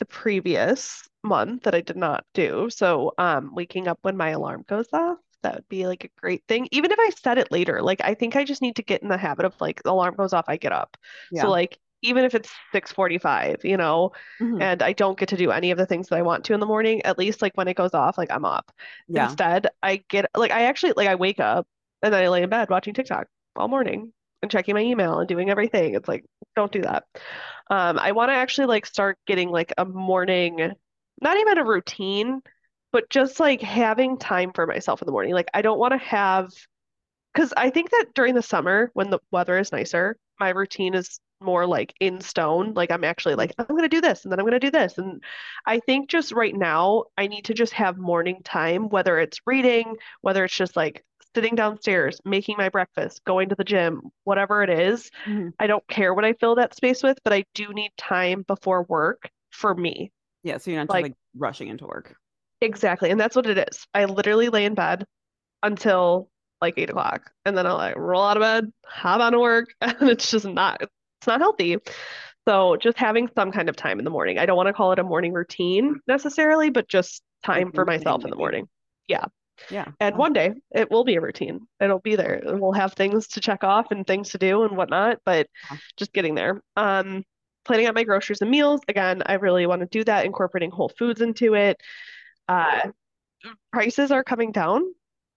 the 0.00 0.06
previous 0.06 1.08
month 1.24 1.64
that 1.64 1.74
I 1.74 1.82
did 1.82 1.96
not 1.96 2.26
do. 2.34 2.70
So 2.70 3.12
um 3.18 3.54
waking 3.54 3.88
up 3.88 3.98
when 4.02 4.16
my 4.16 4.30
alarm 4.30 4.64
goes 4.68 4.88
off, 4.92 5.18
that 5.42 5.54
would 5.56 5.68
be 5.70 5.86
like 5.88 6.04
a 6.04 6.20
great 6.20 6.44
thing. 6.48 6.68
Even 6.72 6.92
if 6.92 6.98
I 7.00 7.10
set 7.10 7.38
it 7.38 7.52
later, 7.52 7.82
like 7.82 8.00
I 8.04 8.14
think 8.14 8.36
I 8.36 8.44
just 8.44 8.62
need 8.62 8.76
to 8.76 8.82
get 8.84 9.02
in 9.02 9.08
the 9.08 9.18
habit 9.18 9.46
of 9.46 9.60
like 9.60 9.82
the 9.84 9.92
alarm 9.92 10.16
goes 10.16 10.32
off, 10.34 10.46
I 10.48 10.56
get 10.58 10.72
up. 10.72 10.96
Yeah. 11.30 11.40
So 11.40 11.50
like 11.50 11.78
even 12.02 12.24
if 12.24 12.34
it's 12.34 12.50
6:45, 12.72 13.64
you 13.64 13.76
know, 13.78 14.12
Mhm. 14.40 14.60
and 14.60 14.82
I 14.82 14.92
don't 14.94 15.18
get 15.18 15.30
to 15.30 15.36
do 15.38 15.50
any 15.52 15.70
of 15.72 15.78
the 15.78 15.86
things 15.86 16.08
that 16.08 16.16
I 16.18 16.22
want 16.22 16.44
to 16.46 16.54
in 16.54 16.60
the 16.60 16.66
morning, 16.66 17.02
at 17.04 17.18
least 17.18 17.42
like 17.42 17.56
when 17.56 17.68
it 17.68 17.76
goes 17.76 17.94
off, 17.94 18.18
like 18.18 18.30
I'm 18.32 18.44
up. 18.44 18.72
Yeah. 19.08 19.36
Instead, 19.36 19.68
I 19.82 19.98
get 20.08 20.26
like 20.36 20.52
I 20.52 20.64
actually 20.64 20.94
like 20.96 21.08
I 21.08 21.14
wake 21.16 21.40
up 21.40 21.66
and 22.02 22.12
then 22.14 22.22
I 22.24 22.28
lay 22.28 22.42
in 22.42 22.50
bed 22.50 22.70
watching 22.70 22.94
TikTok 22.94 23.28
all 23.56 23.68
morning 23.68 24.12
and 24.44 24.50
checking 24.50 24.76
my 24.76 24.82
email 24.82 25.18
and 25.18 25.28
doing 25.28 25.50
everything. 25.50 25.94
It's 25.94 26.08
like, 26.08 26.24
don't 26.54 26.70
do 26.70 26.82
that. 26.82 27.02
Um, 27.68 27.98
I 27.98 28.12
want 28.12 28.28
to 28.28 28.34
actually 28.34 28.68
like 28.68 28.86
start 28.86 29.18
getting 29.26 29.50
like 29.50 29.72
a 29.76 29.84
morning, 29.84 30.72
not 31.20 31.36
even 31.36 31.58
a 31.58 31.64
routine, 31.64 32.40
but 32.92 33.10
just 33.10 33.40
like 33.40 33.60
having 33.60 34.18
time 34.18 34.52
for 34.54 34.66
myself 34.66 35.02
in 35.02 35.06
the 35.06 35.12
morning. 35.12 35.34
Like 35.34 35.48
I 35.52 35.62
don't 35.62 35.80
want 35.80 35.92
to 35.92 35.98
have, 35.98 36.52
because 37.32 37.52
I 37.56 37.70
think 37.70 37.90
that 37.90 38.06
during 38.14 38.36
the 38.36 38.42
summer 38.42 38.90
when 38.94 39.10
the 39.10 39.18
weather 39.32 39.58
is 39.58 39.72
nicer, 39.72 40.16
my 40.38 40.50
routine 40.50 40.94
is 40.94 41.18
more 41.40 41.66
like 41.66 41.92
in 42.00 42.20
stone. 42.20 42.74
Like 42.74 42.90
I'm 42.90 43.04
actually 43.04 43.34
like, 43.34 43.52
I'm 43.58 43.74
gonna 43.74 43.88
do 43.88 44.00
this 44.00 44.24
and 44.24 44.32
then 44.32 44.38
I'm 44.38 44.46
gonna 44.46 44.60
do 44.60 44.70
this. 44.70 44.98
And 44.98 45.22
I 45.66 45.80
think 45.80 46.08
just 46.08 46.32
right 46.32 46.54
now, 46.54 47.04
I 47.18 47.26
need 47.26 47.46
to 47.46 47.54
just 47.54 47.72
have 47.72 47.98
morning 47.98 48.40
time, 48.44 48.88
whether 48.88 49.18
it's 49.18 49.40
reading, 49.46 49.96
whether 50.20 50.44
it's 50.44 50.56
just 50.56 50.76
like 50.76 51.04
sitting 51.34 51.54
downstairs, 51.54 52.20
making 52.24 52.56
my 52.56 52.68
breakfast, 52.68 53.22
going 53.24 53.48
to 53.48 53.54
the 53.54 53.64
gym, 53.64 54.02
whatever 54.24 54.62
it 54.62 54.70
is. 54.70 55.10
Mhm. 55.26 55.52
I 55.58 55.66
don't 55.66 55.86
care 55.88 56.14
what 56.14 56.24
I 56.24 56.32
fill 56.34 56.54
that 56.56 56.74
space 56.74 57.02
with, 57.02 57.18
but 57.24 57.32
I 57.32 57.44
do 57.54 57.68
need 57.72 57.90
time 57.96 58.42
before 58.46 58.84
work 58.84 59.28
for 59.50 59.74
me. 59.74 60.12
Yeah. 60.42 60.58
So 60.58 60.70
you're 60.70 60.80
not 60.80 60.84
just 60.88 60.92
Like- 60.94 61.02
like 61.04 61.14
rushing 61.36 61.68
into 61.68 61.86
work. 61.86 62.14
Exactly. 62.60 63.10
And 63.10 63.20
that's 63.20 63.36
what 63.36 63.46
it 63.46 63.58
is. 63.68 63.86
I 63.94 64.04
literally 64.04 64.48
lay 64.48 64.64
in 64.64 64.74
bed 64.74 65.04
until 65.62 66.30
like 66.60 66.74
eight 66.78 66.90
o'clock. 66.90 67.30
And 67.44 67.56
then 67.58 67.66
I'll 67.66 67.76
like 67.76 67.96
roll 67.96 68.22
out 68.22 68.36
of 68.36 68.40
bed, 68.42 68.72
hop 68.86 69.20
on 69.20 69.32
to 69.32 69.40
work, 69.40 69.68
and 69.80 70.08
it's 70.08 70.30
just 70.30 70.46
not 70.46 70.80
it's 70.82 71.26
not 71.26 71.40
healthy. 71.40 71.78
So 72.46 72.76
just 72.76 72.98
having 72.98 73.28
some 73.34 73.52
kind 73.52 73.68
of 73.68 73.76
time 73.76 73.98
in 73.98 74.04
the 74.04 74.10
morning. 74.10 74.38
I 74.38 74.46
don't 74.46 74.56
want 74.56 74.66
to 74.66 74.72
call 74.74 74.92
it 74.92 74.98
a 74.98 75.02
morning 75.02 75.32
routine 75.32 76.00
necessarily, 76.06 76.70
but 76.70 76.88
just 76.88 77.22
time 77.42 77.72
for 77.72 77.84
myself 77.84 78.24
in 78.24 78.30
the 78.30 78.36
morning. 78.36 78.68
Yeah. 79.08 79.24
And 80.00 80.14
Oh, 80.14 80.18
one 80.18 80.32
day 80.32 80.52
it 80.74 80.90
will 80.90 81.04
be 81.04 81.16
a 81.16 81.20
routine. 81.20 81.66
It'll 81.80 82.00
be 82.00 82.16
there. 82.16 82.42
We'll 82.44 82.72
have 82.72 82.94
things 82.94 83.28
to 83.28 83.40
check 83.40 83.64
off 83.64 83.86
and 83.90 84.06
things 84.06 84.30
to 84.30 84.38
do 84.38 84.64
and 84.64 84.76
whatnot, 84.76 85.18
but 85.24 85.48
Yeah. 85.70 85.76
just 85.96 86.12
getting 86.12 86.34
there. 86.34 86.62
Um, 86.76 87.24
planning 87.64 87.86
out 87.86 87.94
my 87.94 88.04
groceries 88.04 88.42
and 88.42 88.50
meals. 88.50 88.80
Again, 88.88 89.22
I 89.26 89.34
really 89.34 89.66
want 89.66 89.80
to 89.80 89.86
do 89.86 90.04
that, 90.04 90.26
incorporating 90.26 90.70
whole 90.70 90.90
foods 90.98 91.20
into 91.20 91.54
it. 91.54 91.80
Uh, 92.48 92.90
prices 93.72 94.10
are 94.10 94.24
coming 94.24 94.52
down, 94.52 94.82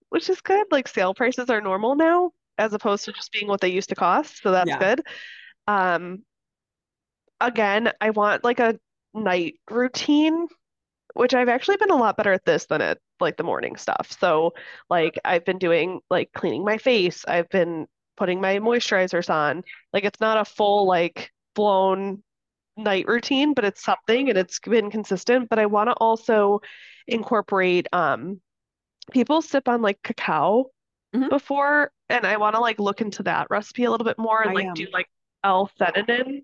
which 0.10 0.30
is 0.30 0.42
good. 0.42 0.68
Like 0.72 0.88
sale 0.88 1.14
prices 1.14 1.50
are 1.50 1.62
normal 1.62 1.96
now, 1.96 2.32
as 2.58 2.74
opposed 2.74 3.06
to 3.06 3.14
just 3.14 3.32
being 3.32 3.48
what 3.48 3.62
they 3.62 3.70
used 3.70 3.90
to 3.90 3.96
cost. 3.96 4.42
So 4.42 4.52
that's 4.52 4.70
Yeah. 4.70 4.80
good. 4.80 5.02
Um, 5.68 6.24
again, 7.40 7.92
I 8.02 8.10
want 8.12 8.44
like 8.44 8.60
a 8.60 8.80
night 9.14 9.56
routine, 9.70 10.48
which 11.18 11.34
I've 11.34 11.50
actually 11.50 11.78
been 11.78 11.92
a 11.92 11.96
lot 11.98 12.18
better 12.18 12.34
at 12.34 12.46
this 12.46 12.66
than 12.68 12.82
at 12.82 13.00
like 13.20 13.38
the 13.38 13.44
morning 13.44 13.76
stuff. 13.76 14.16
So 14.20 14.54
like 14.90 15.20
I've 15.26 15.46
been 15.46 15.58
doing 15.58 16.00
like 16.10 16.32
cleaning 16.34 16.64
my 16.66 16.78
face. 16.78 17.26
I've 17.28 17.50
been 17.50 17.88
putting 18.18 18.42
my 18.42 18.60
moisturizers 18.60 19.30
on. 19.30 19.64
Like 19.94 20.04
it's 20.06 20.20
not 20.20 20.38
a 20.38 20.46
full 20.46 20.88
like 20.88 21.32
blown 21.56 22.24
night 22.78 23.08
routine, 23.08 23.54
but 23.54 23.66
it's 23.66 23.84
something 23.84 24.30
and 24.30 24.38
it's 24.38 24.60
been 24.60 24.92
consistent. 24.92 25.50
But 25.50 25.60
I 25.60 25.66
want 25.66 25.90
to 25.90 25.94
also 25.94 26.62
incorporate 27.08 27.88
um 27.94 28.42
people 29.12 29.42
sip 29.42 29.68
on 29.68 29.82
like 29.82 30.02
cacao 30.04 30.66
Mhm. 31.16 31.30
before, 31.30 31.92
and 32.10 32.26
I 32.26 32.38
want 32.38 32.56
to 32.56 32.62
like 32.62 32.80
look 32.80 33.00
into 33.02 33.24
that 33.24 33.48
recipe 33.50 33.86
a 33.86 33.92
little 33.92 34.06
bit 34.06 34.18
more 34.18 34.42
and 34.42 34.52
I, 34.52 34.54
like 34.54 34.68
um, 34.68 34.74
do 34.76 34.88
like 34.92 35.08
L-theanine. 35.44 36.44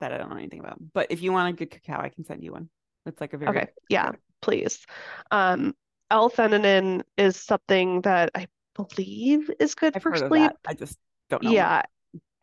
that 0.00 0.12
I 0.12 0.18
don't 0.18 0.30
know 0.30 0.36
anything 0.36 0.60
about. 0.60 0.78
But 0.94 1.08
if 1.10 1.22
you 1.22 1.32
want 1.32 1.52
a 1.54 1.56
good 1.56 1.70
cacao, 1.70 2.00
I 2.00 2.08
can 2.08 2.24
send 2.24 2.42
you 2.42 2.52
one. 2.52 2.70
It's 3.06 3.20
like 3.20 3.32
a 3.32 3.38
very 3.38 3.50
Okay, 3.50 3.68
yeah, 3.88 4.12
please. 4.40 4.84
Um, 5.30 5.74
L-theanine 6.10 7.02
is 7.16 7.36
something 7.36 8.00
that 8.02 8.30
I 8.34 8.46
believe 8.74 9.50
is 9.60 9.74
good 9.74 9.96
I've 9.96 10.02
for 10.02 10.16
sleep. 10.16 10.30
that. 10.30 10.56
I 10.66 10.74
just 10.74 10.98
don't 11.28 11.42
know. 11.42 11.50
Yeah. 11.50 11.82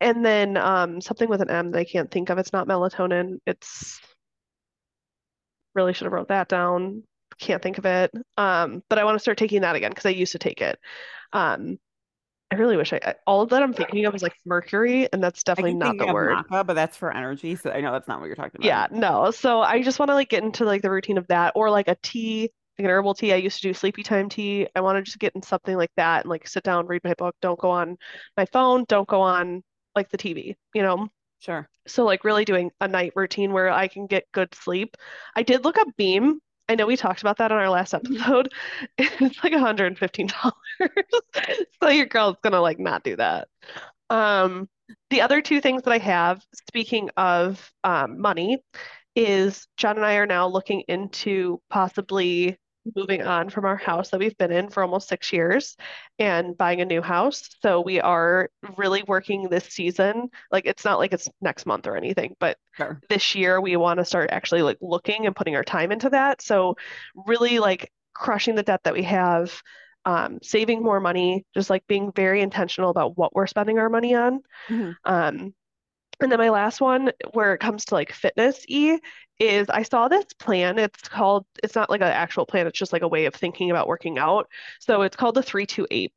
And 0.00 0.24
then 0.24 0.56
um 0.56 1.00
something 1.00 1.28
with 1.28 1.42
an 1.42 1.50
M 1.50 1.72
that 1.72 1.78
I 1.78 1.84
can't 1.84 2.10
think 2.10 2.30
of. 2.30 2.38
It's 2.38 2.52
not 2.52 2.68
melatonin. 2.68 3.38
It's 3.46 4.00
really 5.74 5.92
should 5.92 6.04
have 6.06 6.12
wrote 6.12 6.28
that 6.28 6.48
down. 6.48 7.02
Can't 7.38 7.62
think 7.62 7.78
of 7.78 7.86
it. 7.86 8.10
Um, 8.36 8.82
but 8.88 8.98
I 8.98 9.04
want 9.04 9.16
to 9.16 9.20
start 9.20 9.38
taking 9.38 9.62
that 9.62 9.76
again 9.76 9.90
because 9.90 10.06
I 10.06 10.10
used 10.10 10.32
to 10.32 10.38
take 10.38 10.60
it. 10.60 10.78
Um, 11.32 11.78
I 12.50 12.56
really 12.56 12.76
wish 12.76 12.92
I, 12.92 13.00
I 13.04 13.14
all 13.26 13.44
that 13.46 13.62
I'm 13.62 13.74
thinking 13.74 14.06
of 14.06 14.14
is 14.14 14.22
like 14.22 14.34
mercury, 14.46 15.08
and 15.12 15.22
that's 15.22 15.42
definitely 15.42 15.74
not 15.74 15.98
the 15.98 16.12
word. 16.12 16.38
but 16.48 16.72
that's 16.74 16.96
for 16.96 17.14
energy. 17.14 17.56
So 17.56 17.70
I 17.70 17.80
know 17.80 17.92
that's 17.92 18.08
not 18.08 18.20
what 18.20 18.26
you're 18.26 18.36
talking 18.36 18.60
about. 18.60 18.66
Yeah, 18.66 18.86
no. 18.90 19.30
So 19.30 19.60
I 19.60 19.82
just 19.82 19.98
want 19.98 20.08
to 20.10 20.14
like 20.14 20.30
get 20.30 20.42
into 20.42 20.64
like 20.64 20.80
the 20.82 20.90
routine 20.90 21.18
of 21.18 21.26
that 21.28 21.52
or 21.56 21.70
like 21.70 21.88
a 21.88 21.96
tea, 22.02 22.50
like 22.78 22.84
an 22.84 22.90
herbal 22.90 23.14
tea. 23.14 23.32
I 23.34 23.36
used 23.36 23.60
to 23.60 23.68
do 23.68 23.74
sleepy 23.74 24.02
time 24.02 24.30
tea. 24.30 24.66
I 24.74 24.80
want 24.80 24.96
to 24.96 25.02
just 25.02 25.18
get 25.18 25.34
in 25.34 25.42
something 25.42 25.76
like 25.76 25.90
that 25.96 26.22
and 26.22 26.30
like 26.30 26.48
sit 26.48 26.62
down, 26.62 26.86
read 26.86 27.04
my 27.04 27.14
book. 27.14 27.36
Don't 27.42 27.58
go 27.58 27.70
on 27.70 27.98
my 28.36 28.46
phone. 28.46 28.84
Don't 28.88 29.08
go 29.08 29.20
on 29.20 29.62
like 29.94 30.08
the 30.08 30.16
TV, 30.18 30.56
you 30.74 30.82
know? 30.82 31.08
Sure. 31.40 31.68
So 31.86 32.04
like 32.04 32.24
really 32.24 32.44
doing 32.44 32.70
a 32.80 32.88
night 32.88 33.12
routine 33.14 33.52
where 33.52 33.70
I 33.70 33.88
can 33.88 34.06
get 34.06 34.24
good 34.32 34.54
sleep. 34.54 34.96
I 35.36 35.42
did 35.42 35.64
look 35.64 35.78
up 35.78 35.88
Beam. 35.96 36.40
I 36.68 36.74
know 36.74 36.86
we 36.86 36.96
talked 36.96 37.20
about 37.22 37.38
that 37.38 37.50
on 37.52 37.58
our 37.58 37.70
last 37.70 37.94
Mhm. 37.94 38.20
episode. 38.20 38.52
It's 38.98 39.42
like 39.42 39.52
$115. 39.52 40.52
So 41.82 41.88
your 41.88 42.06
girl's 42.06 42.36
gonna 42.42 42.60
like 42.60 42.78
not 42.78 43.04
do 43.04 43.16
that. 43.16 43.48
Um, 44.10 44.68
the 45.10 45.20
other 45.22 45.40
two 45.42 45.60
things 45.60 45.82
that 45.82 45.92
I 45.92 45.98
have, 45.98 46.42
speaking 46.68 47.10
of 47.16 47.72
um, 47.84 48.20
money, 48.20 48.58
is 49.16 49.66
John 49.76 49.96
and 49.96 50.04
I 50.06 50.14
are 50.16 50.26
now 50.26 50.46
looking 50.48 50.82
into 50.88 51.60
possibly 51.70 52.58
moving 52.96 53.22
on 53.22 53.50
from 53.50 53.64
our 53.64 53.76
house 53.76 54.10
that 54.10 54.20
we've 54.20 54.36
been 54.38 54.52
in 54.52 54.68
for 54.70 54.82
almost 54.82 55.08
six 55.08 55.32
years 55.32 55.76
and 56.18 56.56
buying 56.56 56.80
a 56.80 56.84
new 56.84 57.02
house. 57.02 57.48
So 57.62 57.80
we 57.80 58.00
are 58.00 58.50
really 58.76 59.02
working 59.04 59.48
this 59.48 59.64
season. 59.66 60.30
Like 60.50 60.66
it's 60.66 60.84
not 60.84 60.98
like 60.98 61.12
it's 61.12 61.28
next 61.40 61.66
month 61.66 61.86
or 61.86 61.96
anything, 61.96 62.36
but 62.40 62.58
Sure. 62.76 63.02
this 63.08 63.34
year 63.34 63.60
we 63.60 63.76
want 63.76 63.98
to 63.98 64.04
start 64.04 64.30
actually 64.30 64.62
like 64.62 64.78
looking 64.80 65.26
and 65.26 65.34
putting 65.36 65.56
our 65.56 65.64
time 65.64 65.92
into 65.92 66.10
that. 66.10 66.42
So 66.42 66.76
really 67.26 67.58
like 67.58 67.90
crushing 68.14 68.54
the 68.54 68.62
debt 68.62 68.80
that 68.84 68.94
we 68.94 69.04
have, 69.04 69.62
um, 70.04 70.38
saving 70.42 70.82
more 70.82 71.00
money, 71.00 71.44
just 71.54 71.70
like 71.70 71.86
being 71.86 72.12
very 72.12 72.40
intentional 72.40 72.90
about 72.90 73.16
what 73.16 73.34
we're 73.34 73.46
spending 73.46 73.78
our 73.78 73.88
money 73.88 74.14
on. 74.14 74.40
Mhm. 74.68 74.98
Um, 75.04 75.54
and 76.20 76.30
then 76.32 76.38
my 76.38 76.50
last 76.50 76.80
one, 76.80 77.12
where 77.32 77.54
it 77.54 77.60
comes 77.60 77.84
to 77.86 77.94
like 77.94 78.12
fitness 78.12 78.64
E, 78.68 78.98
is 79.38 79.68
I 79.70 79.82
saw 79.82 80.08
this 80.08 80.24
plan. 80.38 80.78
It's 80.78 81.08
called, 81.08 81.46
it's 81.62 81.74
not 81.76 81.90
like 81.90 82.00
an 82.00 82.08
actual 82.08 82.44
plan, 82.46 82.66
it's 82.66 82.78
just 82.78 82.92
like 82.92 83.02
a 83.02 83.08
way 83.08 83.26
of 83.26 83.34
thinking 83.34 83.70
about 83.70 83.88
working 83.88 84.18
out. 84.18 84.48
So 84.80 85.02
it's 85.02 85.16
called 85.16 85.36
the 85.36 85.42
328 85.42 86.12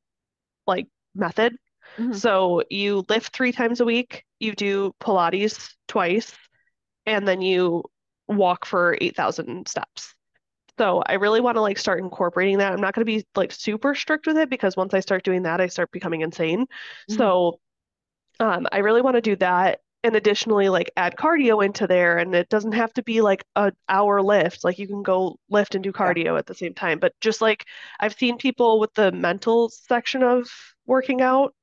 like 0.68 0.88
method. 1.16 1.56
Mhm. 2.00 2.16
So 2.16 2.64
you 2.70 3.06
lift 3.10 3.36
three 3.36 3.52
times 3.52 3.80
a 3.82 3.86
week, 3.86 4.26
you 4.40 4.54
do 4.54 4.94
Pilates 5.00 5.74
twice, 5.88 6.34
and 7.06 7.28
then 7.28 7.42
you 7.42 7.84
walk 8.28 8.66
for 8.66 8.98
8,000 9.02 9.68
steps. 9.68 10.14
So 10.78 11.04
I 11.06 11.14
really 11.16 11.42
want 11.42 11.58
to 11.58 11.62
like 11.62 11.78
start 11.78 12.00
incorporating 12.00 12.60
that. 12.60 12.74
I'm 12.74 12.82
not 12.82 12.96
going 12.96 13.06
to 13.06 13.12
be 13.20 13.26
like 13.36 13.52
super 13.52 13.94
strict 13.94 14.26
with 14.28 14.38
it 14.38 14.50
because 14.50 14.78
once 14.78 14.94
I 14.94 15.00
start 15.02 15.24
doing 15.24 15.44
that, 15.44 15.62
I 15.62 15.68
start 15.68 15.92
becoming 15.92 16.22
insane. 16.22 16.66
Mhm. 17.10 17.18
So 17.18 17.60
um, 18.40 18.68
I 18.72 18.80
really 18.80 19.02
want 19.02 19.16
to 19.16 19.22
do 19.22 19.36
that. 19.38 19.82
And 20.04 20.16
additionally, 20.16 20.70
like 20.70 20.92
add 20.98 21.16
cardio 21.16 21.64
into 21.64 21.86
there. 21.86 22.18
And 22.18 22.34
it 22.34 22.50
doesn't 22.50 22.72
have 22.72 22.92
to 22.94 23.04
be 23.04 23.22
like 23.22 23.44
a 23.56 23.72
hour 23.88 24.22
lift. 24.22 24.64
Like 24.64 24.80
you 24.80 24.88
can 24.88 25.04
go 25.04 25.38
lift 25.50 25.76
and 25.76 25.84
do 25.84 25.92
cardio 25.92 26.38
at 26.38 26.48
the 26.48 26.56
same 26.56 26.74
time. 26.74 27.00
But 27.00 27.14
just 27.22 27.42
like 27.42 27.66
I've 28.00 28.14
seen 28.14 28.38
people 28.38 28.80
with 28.80 28.94
the 28.96 29.12
mental 29.12 29.70
section 29.70 30.24
of 30.24 30.48
working 30.88 31.22
out, 31.22 31.54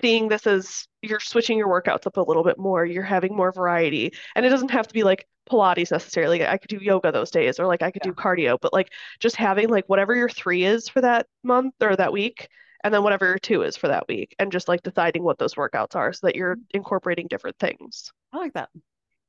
seeing 0.00 0.28
this 0.28 0.46
as 0.46 0.86
you're 1.02 1.20
switching 1.20 1.58
your 1.58 1.68
workouts 1.68 2.06
up 2.06 2.16
a 2.16 2.22
little 2.22 2.44
bit 2.44 2.58
more, 2.58 2.84
you're 2.84 3.02
having 3.02 3.34
more 3.34 3.52
variety. 3.52 4.12
And 4.34 4.46
it 4.46 4.50
doesn't 4.50 4.70
have 4.70 4.86
to 4.88 4.94
be 4.94 5.02
like 5.02 5.26
Pilates 5.50 5.92
necessarily. 5.92 6.46
I 6.46 6.58
could 6.58 6.70
do 6.70 6.78
yoga 6.82 7.12
those 7.12 7.30
days, 7.30 7.60
or 7.60 7.66
like 7.66 7.82
I 7.82 7.90
could 7.90 8.02
do 8.02 8.12
cardio, 8.12 8.58
but 8.60 8.72
like 8.72 8.92
just 9.20 9.36
having 9.36 9.68
like 9.68 9.86
whatever 9.86 10.14
your 10.14 10.28
three 10.28 10.64
is 10.64 10.88
for 10.88 11.00
that 11.00 11.26
month 11.42 11.74
or 11.80 11.94
that 11.96 12.12
week, 12.12 12.48
and 12.86 12.94
then 12.94 13.02
whatever 13.02 13.26
your 13.26 13.38
two 13.38 13.62
is 13.62 13.76
for 13.76 13.88
that 13.88 14.06
week, 14.06 14.34
and 14.38 14.52
just 14.52 14.68
like 14.68 14.82
deciding 14.82 15.24
what 15.24 15.38
those 15.38 15.54
workouts 15.54 15.96
are 15.96 16.12
so 16.12 16.28
that 16.28 16.36
you're 16.36 16.54
mm-hmm. 16.54 16.76
incorporating 16.76 17.26
different 17.28 17.58
things. 17.58 18.12
I 18.32 18.38
like 18.38 18.54
that. 18.54 18.68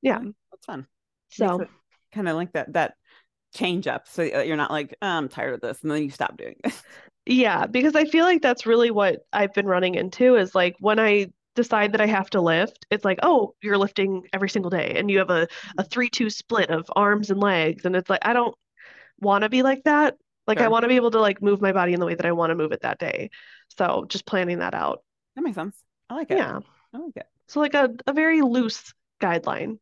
Yeah. 0.02 0.20
Mm-hmm. 0.20 0.30
That's 0.52 0.66
fun. 0.66 0.88
So 1.30 1.66
kind 2.14 2.30
of 2.30 2.36
like 2.36 2.54
that 2.54 2.74
that 2.74 2.94
change 3.54 3.88
up 3.88 4.08
so 4.08 4.28
that 4.28 4.48
you're 4.48 4.58
not 4.58 4.72
like 4.72 4.96
"Oh, 5.02 5.08
I'm 5.08 5.28
tired 5.28 5.56
of 5.56 5.62
this 5.62 5.82
and 5.82 5.92
then 5.92 6.04
you 6.04 6.10
stop 6.12 6.38
doing 6.38 6.56
it. 6.64 6.74
Yeah, 7.30 7.66
because 7.66 7.94
I 7.94 8.06
feel 8.06 8.24
like 8.24 8.42
that's 8.42 8.66
really 8.66 8.90
what 8.90 9.26
I've 9.34 9.54
been 9.54 9.66
running 9.66 9.96
into 9.96 10.38
is 10.38 10.56
like 10.56 10.78
when 10.80 10.98
I 10.98 11.28
decide 11.56 11.92
that 11.92 12.00
I 12.00 12.06
have 12.06 12.30
to 12.30 12.40
lift, 12.40 12.86
it's 12.90 13.04
like, 13.04 13.20
oh, 13.22 13.54
you're 13.62 13.78
lifting 13.78 14.24
every 14.32 14.48
single 14.48 14.70
day 14.70 14.94
and 14.96 15.12
you 15.12 15.18
have 15.18 15.30
a, 15.30 15.46
a 15.78 15.84
mm-hmm. 15.84 16.00
3-2 16.00 16.32
split 16.32 16.70
of 16.70 16.90
arms 16.96 17.30
and 17.30 17.42
legs. 17.42 17.84
And 17.84 17.98
it's 17.98 18.10
like, 18.10 18.22
I 18.22 18.32
don't 18.32 18.56
want 19.20 19.42
to 19.42 19.50
be 19.50 19.62
like 19.62 19.84
that. 19.84 20.16
Like 20.48 20.60
I 20.60 20.70
want 20.70 20.84
to 20.84 20.88
be 20.88 20.96
able 20.96 21.12
to 21.12 21.20
like 21.20 21.42
move 21.42 21.62
my 21.62 21.74
body 21.74 21.94
in 21.94 22.00
the 22.00 22.06
way 22.06 22.16
that 22.16 22.26
I 22.26 22.32
want 22.32 22.52
to 22.52 22.56
move 22.56 22.72
it 22.72 22.82
that 22.82 23.00
day. 23.00 23.30
So 23.78 24.06
just 24.08 24.26
planning 24.26 24.60
that 24.60 24.74
out. 24.74 25.04
That 25.36 25.42
makes 25.42 25.56
sense. 25.56 25.76
I 26.10 26.16
like 26.16 26.32
it. 26.32 26.38
Yeah. 26.38 26.60
I 26.94 26.98
like 26.98 27.18
it. 27.18 27.28
So 27.48 27.60
like 27.60 27.74
a, 27.74 27.90
a 28.08 28.14
very 28.14 28.42
loose 28.42 28.94
guideline. 29.22 29.78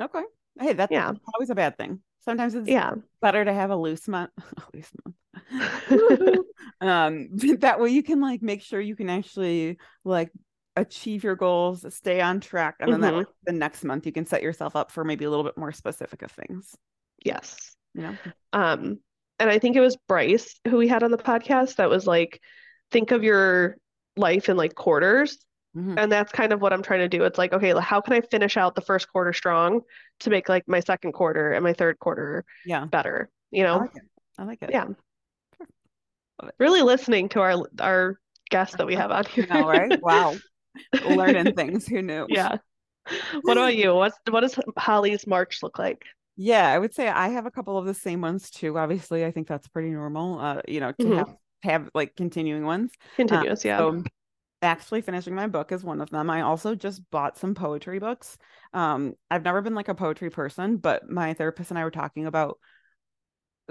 Okay. 0.00 0.22
Hey, 0.58 0.74
that's 0.74 0.92
Yeah. 0.92 1.12
always 1.34 1.50
a 1.50 1.54
bad 1.54 1.78
thing. 1.78 2.00
Sometimes 2.24 2.54
it's 2.54 2.68
Yeah. 2.68 2.94
better 3.22 3.44
to 3.44 3.52
have 3.52 3.70
a 3.70 3.76
loose 3.76 4.06
month. 4.06 4.30
Loose 4.74 4.90
month. 5.04 5.16
Um, 6.82 7.28
that 7.58 7.78
way 7.78 7.90
you 7.90 8.02
can 8.02 8.20
like 8.20 8.40
make 8.40 8.62
sure 8.62 8.80
you 8.80 8.96
can 8.96 9.10
actually 9.10 9.78
like 10.02 10.30
achieve 10.76 11.22
your 11.24 11.36
goals, 11.36 11.84
stay 11.94 12.22
on 12.22 12.40
track, 12.40 12.76
and 12.80 12.90
then 12.90 13.00
that 13.02 13.14
way 13.14 13.24
the 13.44 13.52
next 13.52 13.84
month 13.84 14.06
you 14.06 14.12
can 14.12 14.24
set 14.24 14.42
yourself 14.42 14.76
up 14.76 14.90
for 14.90 15.04
maybe 15.04 15.26
a 15.26 15.30
little 15.30 15.44
bit 15.44 15.58
more 15.58 15.72
specific 15.72 16.22
of 16.22 16.30
things. 16.30 16.74
Yes. 17.22 17.76
You 17.92 18.02
know? 18.02 18.16
Um, 18.54 19.00
and 19.40 19.50
I 19.50 19.58
think 19.58 19.74
it 19.76 19.80
was 19.80 19.96
Bryce 20.06 20.60
who 20.68 20.76
we 20.76 20.86
had 20.88 21.02
on 21.02 21.10
the 21.10 21.18
podcast 21.18 21.76
that 21.76 21.90
was 21.90 22.06
like, 22.06 22.40
think 22.92 23.10
of 23.10 23.24
your 23.24 23.76
life 24.16 24.48
in 24.48 24.56
like 24.56 24.74
quarters. 24.76 25.38
Mhm. 25.76 25.94
And 25.98 26.10
that's 26.12 26.32
kind 26.32 26.52
of 26.52 26.60
what 26.60 26.72
I'm 26.72 26.82
trying 26.82 27.00
to 27.00 27.08
do. 27.08 27.24
It's 27.24 27.38
like, 27.38 27.52
okay, 27.52 27.72
how 27.80 28.00
can 28.00 28.12
I 28.12 28.20
finish 28.20 28.56
out 28.56 28.74
the 28.74 28.80
first 28.80 29.10
quarter 29.10 29.32
strong 29.32 29.82
to 30.20 30.30
make 30.30 30.48
like 30.48 30.64
my 30.68 30.80
second 30.80 31.12
quarter 31.12 31.52
and 31.52 31.62
my 31.64 31.72
third 31.72 31.98
quarter 32.00 32.44
Yeah. 32.66 32.84
better, 32.86 33.30
you 33.50 33.64
I 33.64 33.66
know? 33.68 33.78
like 33.78 33.96
it. 33.96 34.02
I 34.38 34.44
like 34.44 34.62
it. 34.62 34.70
Yeah. 34.72 34.86
Really 36.58 36.82
listening 36.82 37.28
to 37.30 37.40
our 37.40 37.68
our 37.80 38.18
guests 38.48 38.76
that 38.76 38.86
we 38.86 38.94
have 38.94 39.10
on 39.10 39.24
here. 39.26 39.46
know, 39.46 39.68
right? 39.68 40.00
Wow. 40.02 40.34
Learning 41.04 41.54
things. 41.54 41.86
Who 41.86 42.00
knew? 42.02 42.26
Yeah. 42.28 42.56
What 43.42 43.56
about 43.58 43.76
you? 43.76 43.94
What's 43.94 44.16
what 44.30 44.40
does 44.40 44.58
Holly's 44.78 45.26
March 45.26 45.62
look 45.62 45.78
like? 45.78 46.02
Yeah, 46.42 46.72
I 46.72 46.78
would 46.78 46.94
say 46.94 47.06
I 47.06 47.28
have 47.28 47.44
a 47.44 47.50
couple 47.50 47.76
of 47.76 47.84
the 47.84 47.92
same 47.92 48.22
ones 48.22 48.50
too. 48.50 48.78
Obviously, 48.78 49.26
I 49.26 49.30
think 49.30 49.46
that's 49.46 49.68
pretty 49.68 49.90
normal. 49.90 50.38
Uh, 50.38 50.62
you 50.66 50.80
know, 50.80 50.90
to 50.92 51.10
Mhm. 51.10 51.18
have 51.18 51.36
have 51.62 51.90
like 51.94 52.16
continuing 52.16 52.64
ones. 52.64 52.92
Continuous, 53.16 53.64
yeah. 53.64 53.76
So 53.76 54.02
actually 54.62 55.02
finishing 55.02 55.34
my 55.34 55.48
book 55.48 55.70
is 55.70 55.84
one 55.84 56.00
of 56.00 56.08
them. 56.08 56.30
I 56.30 56.40
also 56.42 56.74
just 56.74 57.08
bought 57.10 57.36
some 57.36 57.54
poetry 57.54 57.98
books. 57.98 58.38
Um, 58.72 59.14
I've 59.30 59.44
never 59.44 59.60
been 59.60 59.74
like 59.74 59.88
a 59.88 59.94
poetry 59.94 60.30
person, 60.30 60.78
but 60.78 61.10
my 61.10 61.34
therapist 61.34 61.70
and 61.70 61.78
I 61.78 61.84
were 61.84 61.90
talking 61.90 62.26
about 62.26 62.58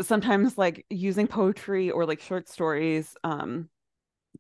sometimes 0.02 0.58
like 0.58 0.86
using 0.90 1.28
poetry 1.28 1.92
or 1.92 2.06
like 2.06 2.22
short 2.22 2.48
stories 2.48 3.16
um 3.24 3.68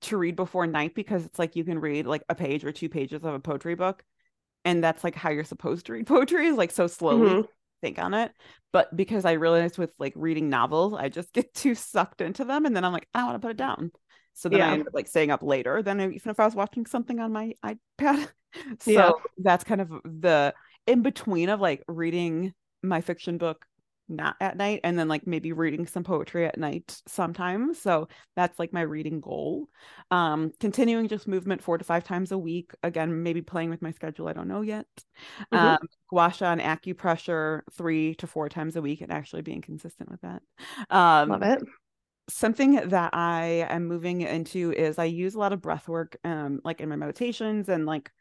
to 0.01 0.17
read 0.17 0.35
before 0.35 0.67
night 0.67 0.95
because 0.95 1.25
it's 1.25 1.39
like 1.39 1.55
you 1.55 1.63
can 1.63 1.79
read 1.79 2.07
like 2.07 2.23
a 2.29 2.35
page 2.35 2.65
or 2.65 2.71
two 2.71 2.89
pages 2.89 3.23
of 3.25 3.33
a 3.33 3.39
poetry 3.39 3.75
book 3.75 4.03
and 4.65 4.83
that's 4.83 5.03
like 5.03 5.15
how 5.15 5.29
you're 5.31 5.43
supposed 5.43 5.85
to 5.87 5.93
read 5.93 6.07
poetry 6.07 6.47
is 6.47 6.57
like 6.57 6.71
so 6.71 6.87
slowly 6.87 7.27
Mhm. 7.27 7.47
Think 7.81 7.99
on 7.99 8.13
it 8.13 8.31
but 8.71 8.95
because 8.95 9.25
i 9.25 9.33
realized 9.33 9.77
with 9.77 9.93
like 9.99 10.13
reading 10.15 10.49
novels 10.49 10.93
i 10.93 11.09
just 11.09 11.33
get 11.33 11.53
too 11.53 11.75
sucked 11.75 12.21
into 12.21 12.43
them 12.45 12.65
and 12.65 12.75
then 12.75 12.83
i'm 12.85 12.93
like 12.93 13.07
i 13.13 13.23
want 13.23 13.35
to 13.35 13.39
put 13.39 13.51
it 13.51 13.57
down 13.57 13.91
so 14.33 14.49
then 14.49 14.61
i 14.61 14.67
Yeah. 14.67 14.71
end 14.71 14.87
up 14.87 14.93
like 14.93 15.07
staying 15.07 15.31
up 15.31 15.43
later 15.43 15.81
than 15.81 15.99
even 15.99 16.29
if 16.31 16.39
i 16.39 16.45
was 16.45 16.55
watching 16.55 16.85
something 16.85 17.19
on 17.19 17.31
my 17.31 17.53
ipad 17.65 18.27
so 18.79 19.01
Yeah. 19.01 19.11
that's 19.37 19.63
kind 19.63 19.81
of 19.81 19.89
the 20.03 20.53
in 20.87 21.01
between 21.01 21.49
of 21.49 21.59
like 21.59 21.83
reading 21.87 22.53
my 22.81 23.01
fiction 23.01 23.37
book 23.37 23.65
not 24.09 24.35
at 24.41 24.57
night 24.57 24.81
and 24.83 24.97
then 24.97 25.07
like 25.07 25.27
maybe 25.27 25.53
reading 25.53 25.85
some 25.85 26.03
poetry 26.03 26.45
at 26.45 26.57
night 26.57 27.01
sometimes 27.07 27.79
so 27.79 28.07
that's 28.35 28.57
like 28.59 28.73
my 28.73 28.81
reading 28.81 29.21
goal 29.21 29.69
um 30.11 30.51
continuing 30.59 31.07
just 31.07 31.27
movement 31.27 31.61
four 31.61 31.77
to 31.77 31.83
five 31.83 32.03
times 32.03 32.31
a 32.31 32.37
week 32.37 32.71
again 32.83 33.23
maybe 33.23 33.41
playing 33.41 33.69
with 33.69 33.81
my 33.81 33.91
schedule 33.91 34.27
i 34.27 34.33
don't 34.33 34.47
know 34.47 34.61
yet 34.61 34.87
Mhm. 35.51 35.77
um 35.81 35.87
gua 36.09 36.31
sha 36.31 36.51
and 36.51 36.61
acupressure 36.61 37.61
three 37.73 38.15
to 38.15 38.27
four 38.27 38.49
times 38.49 38.75
a 38.75 38.81
week 38.81 39.01
and 39.01 39.11
actually 39.11 39.41
being 39.41 39.61
consistent 39.61 40.09
with 40.09 40.21
that 40.21 40.41
um 40.89 41.29
Love 41.29 41.43
it. 41.43 41.63
something 42.29 42.75
that 42.89 43.11
I 43.13 43.65
am 43.69 43.87
moving 43.87 44.21
into 44.21 44.71
is 44.71 44.99
I 44.99 45.05
use 45.05 45.35
a 45.35 45.39
lot 45.39 45.53
of 45.53 45.61
breath 45.61 45.87
work, 45.87 46.17
um, 46.23 46.61
like 46.63 46.79
in 46.81 46.89
my 46.89 46.95
meditations 46.95 47.69
and 47.69 47.85
like 47.85 48.11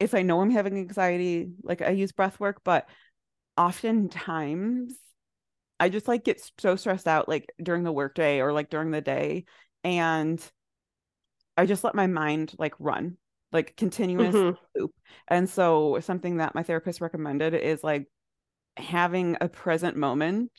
if 0.00 0.14
I 0.14 0.22
know 0.22 0.40
I'm 0.40 0.50
having 0.50 0.76
anxiety, 0.78 1.50
like 1.62 1.82
I 1.82 1.90
use 1.90 2.12
breath 2.12 2.40
work, 2.40 2.62
but 2.64 2.88
oftentimes 3.56 4.94
I 5.84 5.90
just 5.90 6.08
like 6.08 6.24
get 6.24 6.40
so 6.58 6.76
stressed 6.76 7.06
out 7.06 7.28
like 7.28 7.52
during 7.62 7.82
the 7.82 7.92
workday 7.92 8.40
or 8.40 8.54
like 8.54 8.70
during 8.70 8.90
the 8.90 9.02
day 9.02 9.44
and 9.84 10.42
I 11.58 11.66
just 11.66 11.84
let 11.84 11.94
my 11.94 12.06
mind 12.06 12.54
like 12.58 12.72
run, 12.78 13.18
like 13.52 13.76
continuous 13.76 14.34
Mhm. 14.34 14.56
loop. 14.74 14.92
And 15.28 15.46
so 15.46 15.98
something 16.00 16.38
that 16.38 16.54
my 16.54 16.62
therapist 16.62 17.02
recommended 17.02 17.52
is 17.52 17.84
like 17.84 18.06
having 18.78 19.36
a 19.42 19.48
present 19.50 19.94
moment 19.94 20.50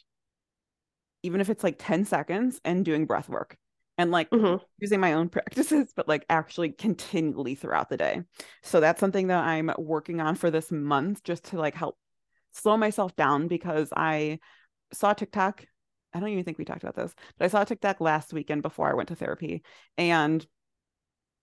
even 1.24 1.42
if 1.42 1.50
it's 1.50 1.64
like 1.64 1.78
10 1.80 2.06
seconds 2.06 2.62
and 2.64 2.86
doing 2.86 3.06
breath 3.06 3.30
work 3.30 3.58
and 3.98 4.12
like 4.12 4.30
Mhm. 4.32 4.60
using 4.78 5.00
my 5.00 5.14
own 5.14 5.30
practices 5.30 5.92
but 5.96 6.08
like 6.08 6.26
actually 6.30 6.70
continually 6.70 7.56
throughout 7.56 7.90
the 7.90 7.98
day 7.98 8.22
so 8.62 8.80
that's 8.80 9.00
something 9.00 9.28
that 9.28 9.44
i'm 9.44 9.72
working 9.78 10.22
on 10.22 10.36
for 10.36 10.52
this 10.52 10.72
month 10.72 11.24
just 11.24 11.46
to 11.46 11.58
like 11.58 11.76
help 11.76 11.98
slow 12.52 12.78
myself 12.78 13.16
down 13.16 13.48
because 13.48 13.90
i 13.96 14.40
saw 14.96 15.14
tiktok 15.14 15.66
i 16.14 16.20
don't 16.20 16.30
even 16.30 16.44
think 16.44 16.58
we 16.58 16.66
talked 16.66 16.84
about 16.84 16.96
this 16.96 17.14
but 17.38 17.46
i 17.46 17.48
saw 17.48 17.64
tiktok 17.64 18.00
last 18.02 18.34
weekend 18.34 18.62
before 18.62 18.90
i 18.90 18.94
went 18.94 19.10
to 19.10 19.16
therapy 19.16 19.64
and 19.98 20.46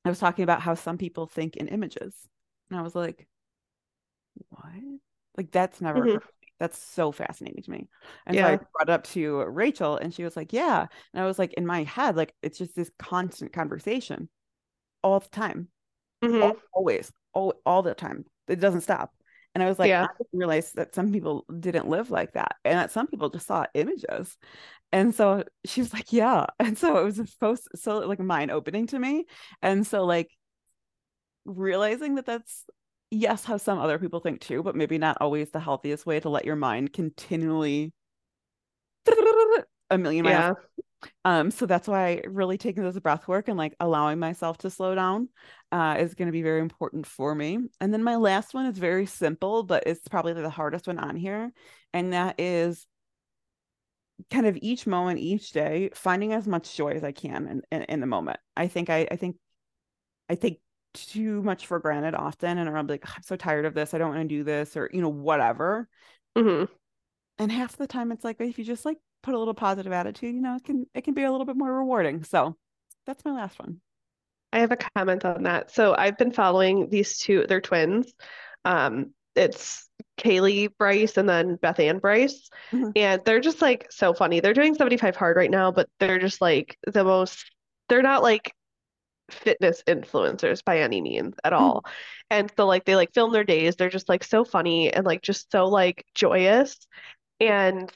i 0.05 0.09
was 0.09 0.19
talking 0.19 0.43
about 0.43 0.61
how 0.62 0.75
some 0.75 0.99
people 0.99 1.27
think 1.27 1.57
in 1.57 1.69
images 1.69 2.15
and 2.71 2.79
i 2.79 2.83
was 2.83 2.95
like 2.95 3.27
what 4.49 4.65
like 5.37 5.51
that's 5.51 5.81
never 5.81 6.01
Mhm. 6.07 6.15
me. 6.15 6.21
that's 6.59 6.79
so 6.79 7.12
fascinating 7.12 7.62
to 7.62 7.71
me 7.71 7.88
and 8.27 8.37
so 8.37 8.45
I 8.45 8.57
brought 8.57 8.88
it 8.88 8.91
up 8.91 9.05
to 9.09 9.45
Rachel 9.45 9.97
and 9.97 10.15
she 10.15 10.23
was 10.25 10.37
like, 10.37 10.53
Yeah. 10.53 10.87
And 11.12 11.23
I 11.23 11.27
was 11.27 11.38
like, 11.38 11.55
in 11.55 11.67
my 11.67 11.83
head, 11.83 12.17
like 12.17 12.35
it's 12.43 12.59
just 12.59 12.75
this 12.77 12.91
constant 12.99 13.53
conversation 13.53 14.29
all 15.03 15.19
the 15.21 15.29
time, 15.29 15.69
Mhm. 16.23 16.41
al- 16.43 16.57
always, 16.73 17.11
all, 17.33 17.55
all 17.67 17.83
the 17.83 17.95
time. 17.95 18.25
It 18.47 18.61
doesn't 18.61 18.83
stop. 18.83 19.12
And 19.55 19.62
I 19.62 19.69
was 19.69 19.79
like, 19.79 19.88
Yeah. 19.88 20.05
I 20.05 20.09
didn't 20.19 20.38
realize 20.38 20.73
that 20.73 20.95
some 20.95 21.12
people 21.12 21.45
didn't 21.61 21.88
live 21.88 22.11
like 22.11 22.33
that 22.35 22.57
and 22.65 22.79
that 22.79 22.91
some 22.93 23.07
people 23.07 23.29
just 23.31 23.47
saw 23.47 23.67
images. 23.75 24.37
And 24.93 25.15
so 25.15 25.45
she 25.65 25.81
was 25.81 25.93
like, 25.93 26.12
Yeah. 26.12 26.47
And 26.59 26.79
so 26.79 26.99
it 26.99 27.05
was 27.05 27.17
supposed 27.31 27.69
so 27.75 27.99
like 28.01 28.21
mind 28.21 28.51
opening 28.51 28.87
to 28.88 28.99
me. 28.99 29.27
And 29.62 29.87
so 29.87 30.05
like 30.05 30.31
realizing 31.45 32.15
that 32.17 32.27
that's 32.27 32.65
yes 33.11 33.45
how 33.45 33.57
some 33.57 33.79
other 33.79 33.99
people 33.99 34.21
think 34.21 34.41
too 34.41 34.62
but 34.62 34.77
maybe 34.77 34.97
not 34.99 35.19
always 35.21 35.51
the 35.51 35.61
healthiest 35.61 36.07
way 36.07 36.21
to 36.21 36.29
let 36.29 36.45
your 36.45 36.57
mind 36.57 36.93
continually 36.93 37.93
a 39.91 39.99
million 39.99 40.25
miles 40.25 40.57
Yeah. 40.77 40.83
Um 41.25 41.51
so 41.51 41.67
that's 41.67 41.88
why 41.88 42.23
really 42.27 42.57
taking 42.59 42.83
those 42.83 42.99
breath 43.01 43.27
work 43.27 43.49
and 43.49 43.59
like 43.59 43.75
allowing 43.81 44.19
myself 44.19 44.59
to 44.59 44.71
slow 44.71 44.95
down 44.95 45.29
uh 45.73 45.97
is 45.99 46.15
going 46.15 46.27
to 46.27 46.33
be 46.33 46.43
very 46.43 46.61
important 46.61 47.07
for 47.07 47.35
me. 47.35 47.59
And 47.81 47.93
then 47.93 48.03
my 48.03 48.17
last 48.17 48.55
one 48.55 48.67
is 48.67 48.79
very 48.79 49.07
simple 49.07 49.62
but 49.62 49.85
it's 49.87 50.07
probably 50.09 50.33
the 50.33 50.51
hardest 50.51 50.87
one 50.87 50.99
on 50.99 51.17
here 51.17 51.53
and 51.93 52.12
that 52.12 52.38
is 52.38 52.87
kind 54.31 54.47
of 54.47 54.57
each 54.62 54.87
moment 54.87 55.19
each 55.19 55.51
day 55.53 55.91
finding 55.95 56.33
as 56.33 56.47
much 56.47 56.77
joy 56.77 56.91
as 56.91 57.03
i 57.03 57.12
can 57.12 57.49
in, 57.49 57.62
in, 57.73 57.83
in 57.85 58.01
the 58.01 58.07
moment. 58.07 58.38
I 58.57 58.69
think 58.69 58.88
i 58.91 59.07
i 59.11 59.17
think 59.17 59.37
i 60.29 60.35
think 60.35 60.59
too 60.95 61.43
much 61.43 61.67
for 61.67 61.79
granted 61.79 62.15
often 62.15 62.59
and 62.59 62.69
i'm 62.69 62.87
like 62.87 63.05
i'm 63.17 63.23
so 63.23 63.35
tired 63.37 63.65
of 63.65 63.75
this. 63.75 63.95
I 63.95 63.99
don't 63.99 64.15
want 64.15 64.29
to 64.29 64.37
do 64.37 64.45
this 64.45 64.77
or 64.77 64.91
you 64.93 65.01
know 65.01 65.09
whatever. 65.09 65.88
Mhm. 66.37 66.69
and 67.38 67.53
half 67.53 67.77
the 67.77 67.87
time 67.87 68.12
it's 68.12 68.25
like 68.25 68.41
if 68.41 68.59
you 68.59 68.65
just 68.65 68.85
like 68.85 68.99
put 69.22 69.35
a 69.35 69.38
little 69.38 69.54
positive 69.54 69.92
attitude 69.92 70.35
you 70.35 70.40
know 70.40 70.56
it 70.56 70.64
can 70.64 70.87
it 70.94 71.02
can 71.02 71.14
be 71.14 71.22
a 71.22 71.30
little 71.30 71.46
bit 71.46 71.56
more 71.56 71.72
rewarding 71.72 72.24
so 72.24 72.56
that's 73.06 73.24
my 73.24 73.32
last 73.32 73.58
one 73.58 73.80
I 74.52 74.58
have 74.61 74.72
a 74.72 74.76
comment 74.76 75.24
on 75.24 75.44
that. 75.44 75.70
So 75.70 75.94
I've 75.96 76.18
been 76.18 76.30
following 76.32 76.88
these 76.90 77.18
two, 77.18 77.46
they're 77.48 77.61
twins. 77.61 78.12
Um, 78.64 79.14
it's 79.35 79.88
Kaylee 80.18 80.76
Bryce 80.76 81.16
and 81.16 81.28
then 81.28 81.56
Beth 81.56 81.80
Ann 81.80 81.98
Bryce. 81.98 82.50
Mhm. 82.70 82.92
And 82.94 83.22
they're 83.24 83.40
just 83.40 83.62
like 83.62 83.90
so 83.90 84.12
funny. 84.12 84.40
They're 84.40 84.52
doing 84.52 84.74
75 84.74 85.16
hard 85.16 85.37
right 85.37 85.50
now, 85.50 85.72
but 85.72 85.88
they're 85.98 86.18
just 86.18 86.40
like 86.42 86.76
the 86.87 87.02
most, 87.02 87.50
they're 87.88 88.02
not 88.02 88.22
like 88.22 88.52
fitness 89.30 89.82
influencers 89.87 90.62
by 90.62 90.80
any 90.80 91.00
means 91.00 91.35
at 91.44 91.54
all. 91.54 91.87
And 92.28 92.52
so 92.54 92.66
like 92.66 92.85
they 92.85 92.94
like 92.94 93.14
film 93.14 93.32
their 93.32 93.44
days. 93.44 93.76
They're 93.76 93.88
just 93.88 94.11
like 94.11 94.22
so 94.22 94.44
funny 94.44 94.92
and 94.92 95.06
like 95.06 95.22
just 95.22 95.50
so 95.50 95.66
like 95.66 96.04
joyous. 96.14 96.76
And 97.40 97.90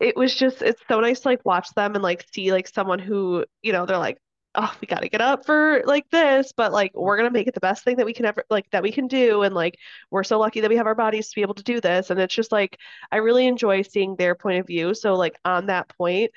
it 0.00 0.16
was 0.16 0.34
just 0.34 0.62
it's 0.62 0.82
so 0.88 1.00
nice 1.00 1.20
to 1.20 1.28
like 1.28 1.44
watch 1.44 1.70
them 1.74 1.94
and 1.94 2.02
like 2.02 2.26
see 2.32 2.52
like 2.52 2.68
someone 2.68 2.98
who, 2.98 3.44
you 3.62 3.72
know, 3.72 3.86
they're 3.86 3.98
like, 3.98 4.18
oh, 4.54 4.74
we 4.80 4.86
got 4.86 5.02
to 5.02 5.08
get 5.08 5.20
up 5.20 5.44
for 5.46 5.82
like 5.86 6.08
this, 6.10 6.52
but 6.56 6.72
like 6.72 6.92
we're 6.94 7.16
gonna 7.16 7.30
make 7.30 7.46
it 7.46 7.54
the 7.54 7.60
best 7.60 7.84
thing 7.84 7.96
that 7.96 8.06
we 8.06 8.12
can 8.14 8.24
ever 8.26 8.44
like 8.50 8.68
that 8.70 8.82
we 8.82 8.92
can 8.92 9.06
do. 9.08 9.42
And 9.42 9.54
like 9.54 9.78
we're 10.10 10.24
so 10.24 10.38
lucky 10.38 10.60
that 10.60 10.70
we 10.70 10.76
have 10.76 10.86
our 10.86 10.94
bodies 10.94 11.28
to 11.28 11.34
be 11.36 11.42
able 11.42 11.54
to 11.54 11.62
do 11.62 11.80
this. 11.80 12.10
And 12.10 12.20
it's 12.20 12.34
just 12.34 12.52
like 12.52 12.78
I 13.10 13.16
really 13.18 13.46
enjoy 13.46 13.82
seeing 13.82 14.16
their 14.16 14.34
point 14.34 14.60
of 14.60 14.66
view. 14.66 14.94
So 14.94 15.14
like 15.14 15.38
on 15.44 15.66
that 15.66 15.88
point, 15.96 16.30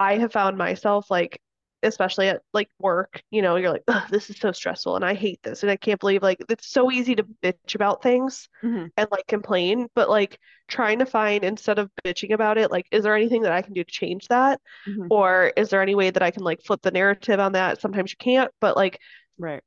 I 0.00 0.18
have 0.18 0.32
found 0.32 0.58
myself 0.58 1.10
like 1.10 1.40
especially 1.82 2.28
at 2.28 2.42
like 2.52 2.68
work, 2.80 3.22
you 3.30 3.42
know, 3.42 3.56
you're 3.56 3.70
like, 3.70 3.84
this 4.10 4.30
is 4.30 4.36
so 4.38 4.52
stressful 4.52 4.96
and 4.96 5.04
I 5.04 5.14
hate 5.14 5.42
this 5.42 5.62
and 5.62 5.70
I 5.70 5.76
can't 5.76 6.00
believe 6.00 6.22
like 6.22 6.38
it's 6.48 6.68
so 6.68 6.90
easy 6.90 7.14
to 7.16 7.24
bitch 7.42 7.74
about 7.74 8.02
things 8.02 8.48
Mhm. 8.62 8.90
and 8.96 9.08
like 9.10 9.26
complain, 9.26 9.88
but 9.94 10.08
like 10.10 10.38
trying 10.66 10.98
to 10.98 11.06
find 11.06 11.44
instead 11.44 11.78
of 11.78 11.90
bitching 12.04 12.32
about 12.32 12.58
it, 12.58 12.70
like 12.70 12.86
is 12.90 13.04
there 13.04 13.16
anything 13.16 13.42
that 13.42 13.52
I 13.52 13.62
can 13.62 13.72
do 13.74 13.84
to 13.84 13.90
change 13.90 14.28
that? 14.28 14.60
Mhm. 14.86 15.08
Or 15.10 15.52
is 15.56 15.70
there 15.70 15.82
any 15.82 15.94
way 15.94 16.10
that 16.10 16.22
I 16.22 16.30
can 16.30 16.42
like 16.44 16.62
flip 16.62 16.82
the 16.82 16.90
narrative 16.90 17.40
on 17.40 17.52
that? 17.52 17.80
Sometimes 17.80 18.10
you 18.12 18.16
can't, 18.18 18.50
but 18.60 18.76
like 18.76 18.98
right 19.38 19.62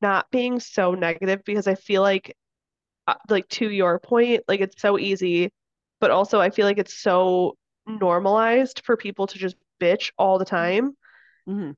not 0.00 0.30
being 0.30 0.60
so 0.60 0.94
negative 0.94 1.42
because 1.44 1.66
I 1.66 1.74
feel 1.74 2.02
like 2.02 2.36
uh, 3.06 3.14
like 3.30 3.48
to 3.50 3.70
your 3.70 3.98
point, 4.00 4.44
like 4.48 4.60
it's 4.60 4.80
so 4.80 4.98
easy, 4.98 5.50
but 6.00 6.10
also 6.10 6.40
I 6.40 6.50
feel 6.50 6.66
like 6.66 6.78
it's 6.78 6.98
so 6.98 7.56
normalized 7.86 8.82
for 8.84 8.96
people 8.96 9.26
to 9.28 9.38
just 9.38 9.56
bitch 9.80 10.12
all 10.18 10.38
the 10.38 10.44
time. 10.44 10.96
Hmm 11.46 11.70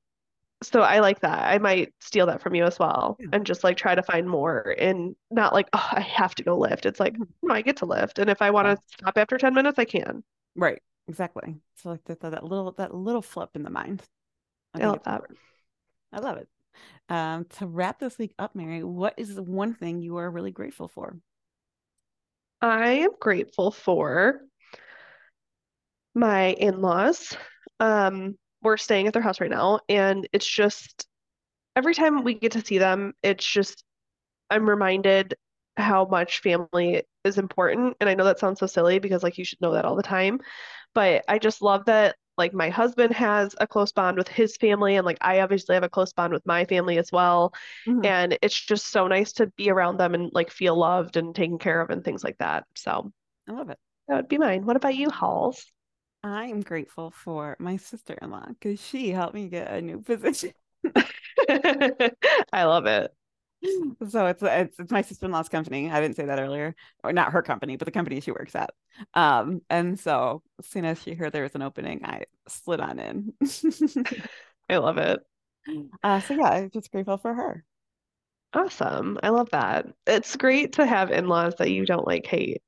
So 0.63 0.83
I 0.83 1.01
like 1.01 1.21
that. 1.21 1.53
I 1.53 1.59
might 1.59 1.95
steal 2.01 2.27
that 2.27 2.43
from 2.43 2.55
you 2.55 2.65
as 2.65 2.79
well 2.79 3.19
Yeah. 3.19 3.27
and 3.33 3.47
just 3.47 3.65
like 3.65 3.77
try 3.77 3.95
to 3.95 4.03
find 4.03 4.29
more 4.29 4.75
and 4.79 5.17
not 5.31 5.53
like, 5.55 5.69
oh, 5.73 5.89
I 5.93 6.01
have 6.01 6.35
to 6.37 6.45
go 6.45 6.59
lift. 6.59 6.87
It's 6.87 7.01
like, 7.01 7.19
Mhm. 7.19 7.29
no, 7.43 7.55
I 7.55 7.63
get 7.63 7.79
to 7.79 7.87
lift. 7.87 8.19
And 8.19 8.31
if 8.31 8.43
I 8.43 8.51
want 8.51 8.67
Yeah. 8.67 8.77
to 8.77 8.83
stop 8.89 9.19
after 9.19 9.39
10 9.39 9.55
minutes, 9.55 9.79
I 9.79 9.85
can. 9.85 10.25
Right. 10.55 10.83
Exactly. 11.07 11.57
So 11.77 11.89
like 11.91 12.05
that, 12.05 12.21
that, 12.21 12.31
that 12.33 12.45
little 12.45 12.73
that 12.73 12.95
little 12.95 13.23
flip 13.23 13.51
in 13.55 13.63
the 13.63 13.71
mind. 13.71 14.03
I 14.75 14.79
I 14.81 14.87
love 14.87 15.03
that. 15.05 15.23
I 16.13 16.19
love 16.21 16.39
it. 16.39 16.49
Um, 17.09 17.47
to 17.59 17.67
wrap 17.67 18.01
this 18.01 18.19
week 18.19 18.35
up, 18.39 18.55
Mary, 18.55 18.85
what 18.85 19.15
is 19.19 19.35
the 19.35 19.43
one 19.43 19.75
thing 19.75 20.01
you 20.03 20.17
are 20.19 20.31
really 20.31 20.53
grateful 20.53 20.89
for? 20.89 21.19
I 22.63 22.91
am 23.01 23.11
grateful 23.19 23.73
for 23.73 24.43
my 26.15 26.49
in-laws. 26.53 27.37
Um, 27.81 28.37
we're 28.63 28.77
staying 28.77 29.07
at 29.07 29.13
their 29.13 29.23
house 29.23 29.41
right 29.41 29.51
now, 29.51 29.81
and 29.89 30.29
it's 30.33 30.47
just 30.47 31.07
every 31.77 31.95
time 31.95 32.25
we 32.25 32.35
get 32.35 32.53
to 32.53 32.65
see 32.65 32.79
them, 32.79 33.15
it's 33.23 33.47
just 33.47 33.85
I'm 34.51 34.69
reminded 34.69 35.35
how 35.77 36.07
much 36.07 36.41
family 36.41 37.05
is 37.25 37.39
important. 37.39 37.97
And 38.01 38.09
I 38.11 38.15
know 38.15 38.25
that 38.25 38.39
sounds 38.41 38.61
so 38.61 38.67
silly 38.67 38.99
because 38.99 39.23
like 39.23 39.39
you 39.39 39.45
should 39.45 39.61
know 39.61 39.73
that 39.75 39.85
all 39.85 39.97
the 39.97 40.03
time, 40.03 40.41
but 40.95 41.25
I 41.29 41.39
just 41.39 41.63
love 41.63 41.85
that 41.87 42.17
like 42.37 42.55
my 42.55 42.71
husband 42.71 43.13
has 43.15 43.55
a 43.61 43.67
close 43.67 43.93
bond 43.93 44.17
with 44.17 44.29
his 44.29 44.57
family, 44.57 44.97
and 44.97 45.05
like 45.07 45.19
I 45.21 45.41
obviously 45.41 45.75
have 45.75 45.83
a 45.85 45.89
close 45.89 46.13
bond 46.13 46.33
with 46.33 46.47
my 46.47 46.65
family 46.67 46.99
as 46.99 47.13
well. 47.13 47.53
Mhm. 47.87 48.05
And 48.07 48.39
it's 48.43 48.61
just 48.61 48.87
so 48.89 49.09
nice 49.09 49.33
to 49.35 49.47
be 49.49 49.71
around 49.71 49.99
them 49.99 50.15
and 50.15 50.31
like 50.35 50.51
feel 50.51 50.77
loved 50.77 51.17
and 51.17 51.35
taken 51.35 51.59
care 51.59 51.81
of 51.81 51.91
and 51.91 52.05
things 52.05 52.25
like 52.25 52.39
that. 52.39 52.67
So 52.77 53.13
I 53.49 53.53
love 53.53 53.71
it. 53.71 53.79
that 54.09 54.17
would 54.17 54.29
be 54.29 54.39
mine. 54.39 54.65
What 54.67 54.77
about 54.77 54.95
you, 54.97 55.11
Halls? 55.11 55.65
I 56.23 56.47
am 56.47 56.61
grateful 56.63 57.11
for 57.11 57.57
my 57.59 57.77
sister-in-law 57.77 58.47
because 58.49 58.81
she 58.81 59.11
helped 59.11 59.35
me 59.35 59.49
get 59.49 59.71
a 59.71 59.81
new 59.81 60.01
position. 60.01 60.53
I 61.49 62.65
love 62.65 62.87
it. 62.87 63.13
So 64.09 64.27
it's 64.27 64.41
it's 64.41 64.79
it's 64.79 64.93
my 64.93 65.03
sister-in-law's 65.03 65.49
company. 65.49 65.91
I 65.91 66.01
didn't 66.01 66.15
say 66.15 66.27
that 66.27 66.39
earlier, 66.39 66.77
or 67.03 67.13
not 67.13 67.33
her 67.33 67.43
company, 67.43 67.77
but 67.77 67.87
the 67.87 67.91
company 67.91 68.21
she 68.21 68.31
works 68.31 68.55
at. 68.55 68.71
Um, 69.15 69.63
and 69.69 69.99
so 69.99 70.45
as 70.61 70.67
soon 70.67 70.85
as 70.85 71.03
she 71.03 71.15
heard 71.15 71.33
there 71.33 71.43
was 71.43 71.57
an 71.57 71.63
opening, 71.63 72.05
I 72.05 72.27
slid 72.47 72.79
on 72.79 73.01
in. 73.01 73.33
I 74.69 74.77
love 74.77 74.99
it. 74.99 75.21
Uh, 76.05 76.21
so 76.21 76.35
yeah, 76.35 76.51
I'm 76.51 76.71
just 76.71 76.93
grateful 76.93 77.19
for 77.19 77.35
her. 77.35 77.65
Awesome. 78.55 79.19
I 79.23 79.31
love 79.31 79.51
that. 79.51 79.87
It's 80.07 80.37
great 80.37 80.75
to 80.75 80.87
have 80.87 81.11
in-laws 81.11 81.57
that 81.59 81.71
you 81.71 81.85
don't 81.85 82.07
like 82.07 82.27
hate. 82.27 82.63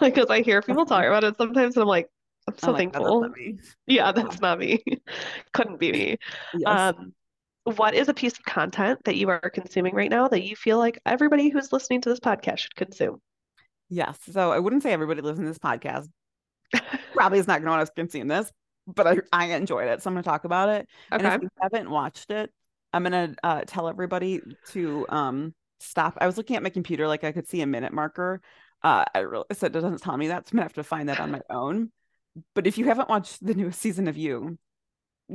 Like, 0.00 0.14
because 0.14 0.30
I 0.30 0.42
hear 0.42 0.62
people 0.62 0.86
talk 0.86 1.04
about 1.04 1.24
it 1.24 1.36
sometimes, 1.36 1.76
and 1.76 1.82
I'm 1.82 1.88
like, 1.88 2.08
I'm 2.48 2.58
so 2.58 2.72
"Oh, 2.72 2.76
thankful. 2.76 3.20
not 3.22 3.32
me. 3.36 3.58
Yeah, 3.86 4.12
that's 4.12 4.40
not 4.40 4.58
me. 4.58 4.82
Couldn't 5.52 5.78
be 5.78 5.92
me. 5.92 6.16
Yes. 6.52 6.94
Um, 6.96 7.14
what 7.64 7.94
is 7.94 8.08
a 8.08 8.14
piece 8.14 8.38
of 8.38 8.44
content 8.44 9.00
that 9.04 9.16
you 9.16 9.28
are 9.28 9.40
consuming 9.52 9.94
right 9.94 10.10
now 10.10 10.28
that 10.28 10.42
you 10.44 10.54
feel 10.56 10.78
like 10.78 11.00
everybody 11.04 11.48
who's 11.48 11.72
listening 11.72 12.00
to 12.02 12.08
this 12.08 12.20
podcast 12.20 12.58
should 12.58 12.76
consume? 12.76 13.20
Yes. 13.88 14.18
So 14.32 14.52
I 14.52 14.58
wouldn't 14.58 14.82
say 14.82 14.92
everybody 14.92 15.20
lives 15.20 15.38
in 15.38 15.44
this 15.44 15.58
podcast. 15.58 16.08
Probably 17.14 17.38
is 17.38 17.46
not 17.46 17.60
going 17.62 17.66
to 17.66 17.70
want 17.70 17.86
to 17.86 17.92
consume 17.94 18.28
this, 18.28 18.50
but 18.86 19.06
I, 19.06 19.18
I 19.32 19.46
enjoyed 19.54 19.88
it. 19.88 20.02
So 20.02 20.08
I'm 20.10 20.14
going 20.14 20.22
to 20.24 20.28
talk 20.28 20.44
about 20.44 20.68
it. 20.70 20.88
And 21.18 21.26
if 21.26 21.34
Okay. 21.34 21.42
you 21.42 21.48
haven't 21.60 21.90
watched 21.90 22.30
it, 22.30 22.50
I'm 22.92 23.04
going 23.04 23.34
to 23.34 23.36
uh, 23.44 23.62
tell 23.66 23.88
everybody 23.88 24.40
to 24.68 25.06
um, 25.08 25.54
stop. 25.80 26.18
I 26.20 26.26
was 26.26 26.36
looking 26.36 26.56
at 26.56 26.62
my 26.62 26.70
computer, 26.70 27.06
like 27.08 27.24
I 27.24 27.32
could 27.32 27.48
see 27.48 27.60
a 27.60 27.66
minute 27.66 27.92
marker. 27.92 28.40
Uh, 28.82 29.04
I 29.14 29.20
realized 29.20 29.62
it 29.62 29.72
doesn't 29.72 30.02
tell 30.02 30.16
me 30.16 30.28
that. 30.28 30.46
So 30.48 30.52
I'm 30.52 30.56
going 30.58 30.60
to 30.60 30.64
have 30.64 30.74
to 30.74 30.84
find 30.84 31.08
that 31.08 31.20
on 31.20 31.30
my 31.30 31.42
own. 31.50 31.90
But 32.54 32.66
if 32.66 32.78
you 32.78 32.86
haven't 32.86 33.08
watched 33.08 33.44
the 33.44 33.54
newest 33.54 33.80
season 33.82 34.08
of 34.08 34.16
You, 34.16 34.58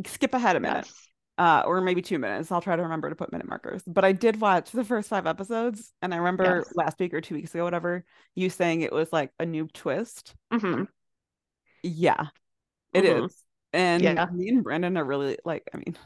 skip 0.05 0.33
ahead 0.33 0.55
a 0.55 0.59
minute. 0.59 0.85
Yes. 0.85 1.07
uh, 1.37 1.63
or 1.65 1.81
maybe 1.81 2.01
two 2.01 2.19
minutes. 2.19 2.51
I'll 2.51 2.61
try 2.61 2.75
to 2.75 2.83
remember 2.83 3.09
to 3.09 3.15
put 3.15 3.31
minute 3.31 3.47
markers. 3.47 3.81
But 3.87 4.05
I 4.05 4.11
did 4.11 4.39
watch 4.39 4.71
the 4.71 4.83
first 4.83 5.09
five 5.09 5.25
episodes, 5.25 5.91
and 6.01 6.13
I 6.13 6.17
remember 6.17 6.65
Yes. 6.65 6.75
last 6.75 6.99
week 6.99 7.13
or 7.13 7.21
two 7.21 7.35
weeks 7.35 7.53
ago, 7.53 7.63
whatever, 7.63 8.05
you 8.35 8.49
saying 8.49 8.81
it 8.81 8.91
was 8.91 9.11
like 9.11 9.31
a 9.39 9.45
new 9.45 9.67
twist. 9.67 10.35
hmm 10.51 10.83
Yeah, 11.83 12.27
it 12.93 13.05
is. 13.05 13.23
Mhm. 13.23 13.31
And 13.73 14.03
Yeah. 14.03 14.25
me 14.31 14.49
and 14.49 14.63
Brandon 14.63 14.97
are 14.97 15.05
really 15.05 15.37
like, 15.45 15.63
I 15.73 15.77
mean, 15.77 15.97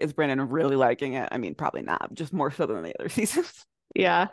is 0.00 0.12
Brandon 0.12 0.48
really 0.48 0.76
liking 0.76 1.14
it? 1.14 1.28
I 1.30 1.38
mean, 1.38 1.54
probably 1.54 1.82
not, 1.82 2.14
just 2.14 2.32
more 2.32 2.50
so 2.50 2.66
than 2.66 2.82
the 2.82 2.94
other 2.98 3.08
seasons. 3.20 3.64
Yeah. 3.94 4.28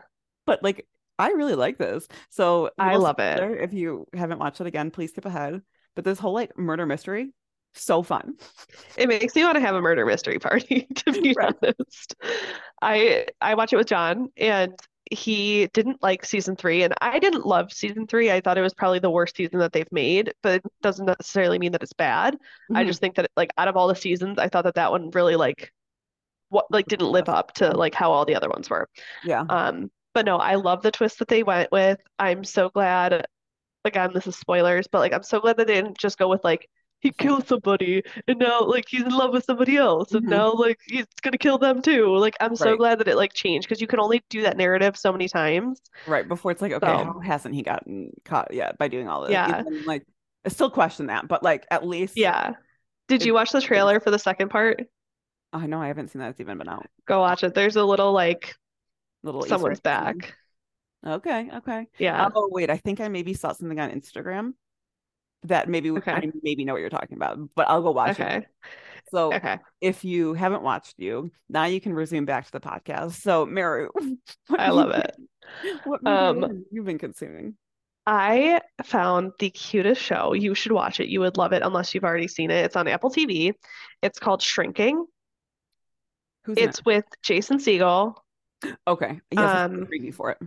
But 0.46 0.64
like, 0.64 0.88
I 1.20 1.32
really 1.32 1.56
like 1.56 1.78
this. 1.78 2.08
So 2.30 2.72
I 2.80 2.96
love 2.96 3.20
it. 3.20 3.40
If 3.62 3.74
you 3.74 4.08
haven't 4.14 4.40
watched 4.40 4.62
it 4.62 4.68
again, 4.68 4.90
please 4.90 5.12
skip 5.12 5.26
ahead. 5.26 5.62
But 5.96 6.06
this 6.06 6.20
whole 6.20 6.34
like 6.34 6.58
murder 6.58 6.86
mystery, 6.86 7.32
so 7.74 8.04
fun. 8.04 8.36
It 8.96 9.08
makes 9.08 9.36
me 9.36 9.44
want 9.44 9.56
to 9.56 9.62
have 9.62 9.76
a 9.76 9.82
murder 9.82 10.06
mystery 10.06 10.40
party, 10.40 10.88
to 10.96 11.14
be 11.14 11.36
Right. 11.36 11.56
honest. 11.64 12.16
I 12.82 13.28
I 13.42 13.56
watch 13.56 13.74
it 13.74 13.78
with 13.78 13.88
John, 13.88 14.30
and 14.38 14.74
he 15.12 15.68
didn't 15.74 16.02
like 16.04 16.26
season 16.26 16.56
three, 16.56 16.84
and 16.84 16.94
I 17.02 17.20
didn't 17.20 17.46
love 17.46 17.72
season 17.74 18.08
three. 18.08 18.32
I 18.32 18.42
thought 18.42 18.58
it 18.58 18.62
was 18.62 18.74
probably 18.74 19.00
the 19.00 19.10
worst 19.10 19.36
season 19.38 19.60
that 19.60 19.72
they've 19.74 19.92
made, 19.92 20.34
but 20.44 20.56
it 20.58 20.64
doesn't 20.82 21.06
necessarily 21.06 21.60
mean 21.60 21.72
that 21.72 21.84
it's 21.84 21.94
bad. 21.94 22.38
I 22.74 22.84
Mhm. 22.84 22.88
just 22.88 23.00
think 23.00 23.16
that 23.16 23.32
like 23.36 23.52
out 23.58 23.68
of 23.68 23.78
all 23.78 23.88
the 23.88 23.96
seasons, 23.96 24.38
I 24.38 24.50
thought 24.50 24.64
that 24.66 24.76
that 24.76 24.92
one 24.92 25.10
really 25.12 25.36
like 25.36 25.72
what 26.50 26.66
like 26.72 26.88
didn't 26.88 27.12
live 27.12 27.30
up 27.30 27.54
to 27.56 27.72
like 27.72 27.94
how 27.96 28.12
all 28.12 28.26
the 28.26 28.36
other 28.36 28.50
ones 28.50 28.70
were. 28.70 28.90
yeah. 29.22 29.46
Um, 29.50 29.92
but 30.14 30.26
no, 30.26 30.38
I 30.38 30.56
love 30.56 30.82
the 30.84 30.92
twist 30.92 31.20
that 31.20 31.28
they 31.30 31.44
went 31.44 31.72
with. 31.72 32.00
I'm 32.20 32.44
so 32.44 32.70
glad. 32.70 33.26
Again, 33.90 34.12
this 34.14 34.28
is 34.28 34.36
spoilers, 34.36 34.88
but 34.88 35.00
like 35.00 35.14
I'm 35.14 35.24
so 35.24 35.40
glad 35.40 35.58
that 35.58 35.68
they 35.68 35.74
didn't 35.76 35.98
just 35.98 36.18
go 36.18 36.28
with 36.30 36.44
like 36.44 36.70
he 37.02 37.12
killed 37.12 37.48
somebody 37.48 38.04
and 38.28 38.38
now 38.40 38.62
like 38.62 38.86
he's 38.88 39.04
in 39.04 39.10
love 39.12 39.32
with 39.34 39.46
somebody 39.46 39.78
else 39.78 40.12
and 40.14 40.26
Mhm. 40.26 40.30
now 40.30 40.52
like 40.54 40.78
he's 40.86 41.06
gonna 41.22 41.38
kill 41.38 41.58
them 41.58 41.82
too. 41.82 42.16
Like 42.18 42.36
I'm 42.42 42.56
so 42.56 42.72
Right. 42.72 42.78
glad 42.78 43.00
that 43.00 43.08
it 43.08 43.16
like 43.16 43.34
changed 43.34 43.68
because 43.68 43.80
you 43.82 43.88
can 43.88 44.00
only 44.00 44.22
do 44.30 44.42
that 44.44 44.58
narrative 44.58 44.96
so 44.98 45.12
many 45.12 45.28
times. 45.30 45.82
Right 46.08 46.28
before 46.28 46.52
it's 46.52 46.62
like, 46.62 46.74
okay, 46.74 46.86
So- 46.86 47.04
how 47.06 47.20
hasn't 47.20 47.56
he 47.56 47.64
gotten 47.64 48.12
caught 48.26 48.54
yet 48.54 48.78
by 48.78 48.90
doing 48.90 49.08
all 49.08 49.22
this? 49.22 49.32
Yeah. 49.32 49.62
Even, 49.62 49.86
like, 49.86 50.06
I 50.46 50.50
still 50.50 50.70
question 50.70 51.08
that, 51.08 51.28
but 51.28 51.42
like 51.42 51.66
at 51.72 51.86
least, 51.88 52.18
Yeah. 52.18 52.54
Did 53.08 53.24
you 53.26 53.34
watch 53.34 53.52
the 53.52 53.62
trailer 53.62 54.00
for 54.00 54.12
the 54.12 54.20
second 54.20 54.50
part? 54.50 54.84
I 55.52 55.66
know 55.66 55.82
I 55.82 55.88
haven't 55.88 56.10
seen 56.10 56.20
that 56.22 56.30
it's 56.30 56.40
even 56.42 56.58
been 56.60 56.70
out. 56.70 56.86
Go 57.08 57.22
watch 57.22 57.44
it. 57.44 57.56
There's 57.56 57.76
a 57.76 57.84
little 57.84 58.12
like 58.12 58.56
Little 59.24 59.42
someone's 59.44 59.80
egg 59.80 59.84
back. 59.84 60.16
thing. 60.22 60.32
Okay, 61.06 61.50
okay. 61.58 61.88
Yeah. 61.98 62.30
Oh 62.36 62.50
wait, 62.52 62.70
I 62.70 62.78
think 62.78 63.00
I 63.00 63.08
maybe 63.08 63.34
saw 63.34 63.54
something 63.54 63.80
on 63.80 63.90
Instagram 63.92 64.54
that 65.44 65.70
maybe 65.70 65.92
Okay. 65.92 66.12
I 66.12 66.30
maybe 66.44 66.66
know 66.66 66.74
what 66.74 66.82
you're 66.82 66.90
talking 66.90 67.16
about, 67.16 67.40
but 67.56 67.70
I'll 67.70 67.82
go 67.82 67.92
watch 67.92 68.20
it. 68.20 68.24
Okay. 68.24 68.46
So 69.12 69.34
Okay. 69.34 69.58
if 69.82 70.04
you 70.04 70.34
haven't 70.34 70.62
watched 70.62 70.96
you, 70.98 71.32
now 71.50 71.66
you 71.66 71.80
can 71.80 71.94
resume 71.94 72.26
back 72.26 72.46
to 72.46 72.52
the 72.52 72.60
podcast. 72.60 73.14
So 73.22 73.46
Mary, 73.46 73.88
I 74.50 74.70
love 74.72 74.92
it. 74.92 75.16
What 75.86 76.06
Um, 76.06 76.66
have 76.76 76.86
been 76.86 77.00
consuming? 77.00 77.56
I 78.06 78.62
found 78.84 79.32
the 79.40 79.50
cutest 79.50 80.02
show. 80.02 80.34
You 80.34 80.54
should 80.56 80.72
watch 80.72 81.00
it. 81.00 81.10
You 81.10 81.22
would 81.22 81.38
love 81.38 81.54
it 81.54 81.62
unless 81.64 81.94
you've 81.94 82.04
already 82.04 82.28
seen 82.28 82.52
it. 82.52 82.66
It's 82.66 82.76
on 82.76 82.88
Apple 82.88 83.12
TV. 83.12 83.54
It's 84.02 84.20
called 84.20 84.42
Shrinking. 84.42 85.06
Who's 86.46 86.58
It's 86.58 86.84
with 86.84 87.06
Jason 87.22 87.58
Segel. 87.58 88.16
it? 88.64 88.76
Okay. 88.88 89.20
Yes, 89.32 89.50
um, 89.50 89.74
um, 89.76 89.86
preview 89.88 90.14
for 90.14 90.32
it. 90.32 90.38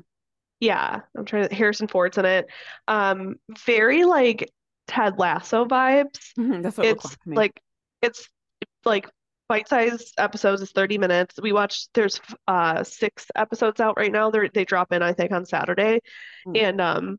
Yeah, 0.62 1.00
I'm 1.18 1.24
trying 1.24 1.48
to, 1.48 1.54
Harrison 1.54 1.88
Ford's 1.88 2.18
in 2.18 2.24
it. 2.24 2.46
Um, 2.86 3.34
very 3.66 4.04
like 4.04 4.48
Ted 4.86 5.18
Lasso 5.18 5.64
vibes. 5.64 6.32
Mhm, 6.38 6.62
That's 6.62 6.78
what 6.78 6.86
it 6.86 6.96
It's 6.98 7.16
like 7.26 7.36
like 7.36 7.60
it's 8.00 8.28
like 8.84 9.08
bite-sized 9.48 10.14
episodes 10.18 10.62
is 10.62 10.70
30 10.70 10.98
minutes. 10.98 11.34
We 11.42 11.52
watched 11.52 11.88
there's 11.94 12.20
uh 12.46 12.84
six 12.84 13.26
episodes 13.34 13.80
out 13.80 13.96
right 13.96 14.12
now. 14.12 14.30
They 14.30 14.48
they 14.54 14.64
drop 14.64 14.92
in 14.92 15.02
I 15.02 15.12
think 15.12 15.32
on 15.32 15.46
Saturday. 15.46 15.98
Mm. 16.46 16.56
And 16.62 16.80
um 16.80 17.18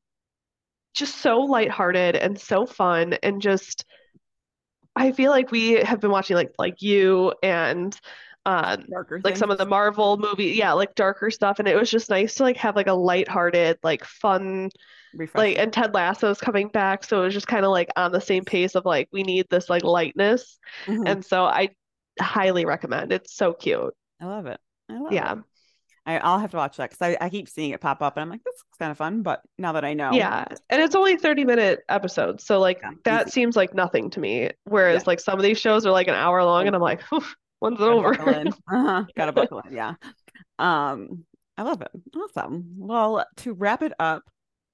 just 0.93 1.17
so 1.17 1.39
lighthearted 1.39 2.15
and 2.15 2.39
so 2.39 2.65
fun 2.65 3.11
and 3.23 3.41
just 3.41 3.83
I 4.95 5.11
feel 5.11 5.31
like 5.31 5.51
we 5.51 5.73
have 5.73 5.99
been 5.99 6.11
watching 6.11 6.37
like 6.37 6.53
like 6.57 6.81
you 6.81 7.33
and 7.43 7.93
um 8.45 8.85
darker 8.89 9.21
like 9.23 9.37
some 9.37 9.51
of 9.51 9.57
the. 9.57 9.65
Marvel 9.65 10.17
movie, 10.17 10.51
yeah, 10.51 10.73
like 10.73 10.93
darker 10.95 11.31
stuff. 11.31 11.59
And 11.59 11.67
it 11.67 11.75
was 11.75 11.89
just 11.89 12.09
nice 12.09 12.35
to 12.35 12.43
like 12.43 12.57
have 12.57 12.75
like 12.75 12.87
a 12.87 12.93
lighthearted, 12.93 13.77
like 13.83 14.03
fun, 14.03 14.69
like 15.35 15.57
and 15.57 15.71
Ted 15.71 15.93
Lasso's 15.93 16.39
coming 16.39 16.67
back, 16.69 17.03
so 17.03 17.21
it 17.21 17.25
was 17.25 17.33
just 17.33 17.47
kind 17.47 17.65
of 17.65 17.71
like 17.71 17.89
on 17.95 18.11
the 18.11 18.21
same 18.21 18.43
pace 18.45 18.75
of 18.75 18.85
like 18.85 19.07
we 19.11 19.23
need 19.23 19.47
this 19.49 19.69
like 19.69 19.83
lightness. 19.83 20.59
Mhm. 20.85 21.07
And 21.07 21.25
so 21.25 21.43
I 21.45 21.69
highly 22.19 22.65
recommend. 22.65 23.11
It's 23.11 23.35
so 23.35 23.53
cute. 23.53 23.93
I 24.21 24.25
love 24.25 24.45
it. 24.45 24.59
I 24.89 24.99
love 24.99 25.11
Yeah. 25.13 25.33
it. 25.33 25.39
I, 26.05 26.17
I'll 26.19 26.39
have 26.39 26.51
to 26.51 26.57
watch 26.57 26.75
that 26.77 26.89
because 26.91 27.15
I, 27.21 27.25
I 27.25 27.29
keep 27.29 27.47
seeing 27.47 27.71
it 27.71 27.79
pop 27.79 28.01
up 28.01 28.17
and 28.17 28.23
I'm 28.23 28.29
like, 28.29 28.43
this 28.43 28.55
is 28.55 28.63
kind 28.77 28.91
of 28.91 28.97
fun. 28.97 29.21
But 29.21 29.41
now 29.57 29.71
that 29.71 29.85
I 29.85 29.93
know, 29.93 30.11
Yeah. 30.11 30.43
And 30.69 30.81
it's 30.81 30.95
only 30.95 31.15
30 31.15 31.45
minute 31.45 31.79
episodes. 31.87 32.43
So 32.45 32.59
like 32.59 32.79
Yeah, 32.83 32.91
that 33.05 33.27
easy. 33.27 33.31
seems 33.31 33.55
like 33.55 33.73
nothing 33.73 34.09
to 34.11 34.19
me. 34.19 34.49
Whereas 34.65 35.03
Yeah. 35.03 35.07
like 35.07 35.21
some 35.21 35.39
of 35.39 35.43
these 35.43 35.57
shows 35.57 35.85
are 35.85 35.91
like 35.91 36.09
an 36.09 36.15
hour 36.15 36.43
long 36.43 36.67
and 36.67 36.75
I'm 36.75 36.81
like, 36.81 37.01
"Phew, 37.03 37.23
when's 37.63 37.79
it 37.79 37.79
gotta 37.79 37.93
over? 37.93 38.11
buckle 38.13 38.33
in. 38.33 38.47
Uh-huh. 38.71 39.03
Gotta 39.15 39.31
buckle 39.31 39.59
in. 39.67 39.73
Yeah. 39.73 39.93
Um, 40.59 41.25
I 41.57 41.63
love 41.63 41.81
it. 41.81 41.91
Awesome. 42.15 42.75
Well, 42.77 43.25
to 43.37 43.53
wrap 43.53 43.81
it 43.81 43.93
up, 43.99 44.23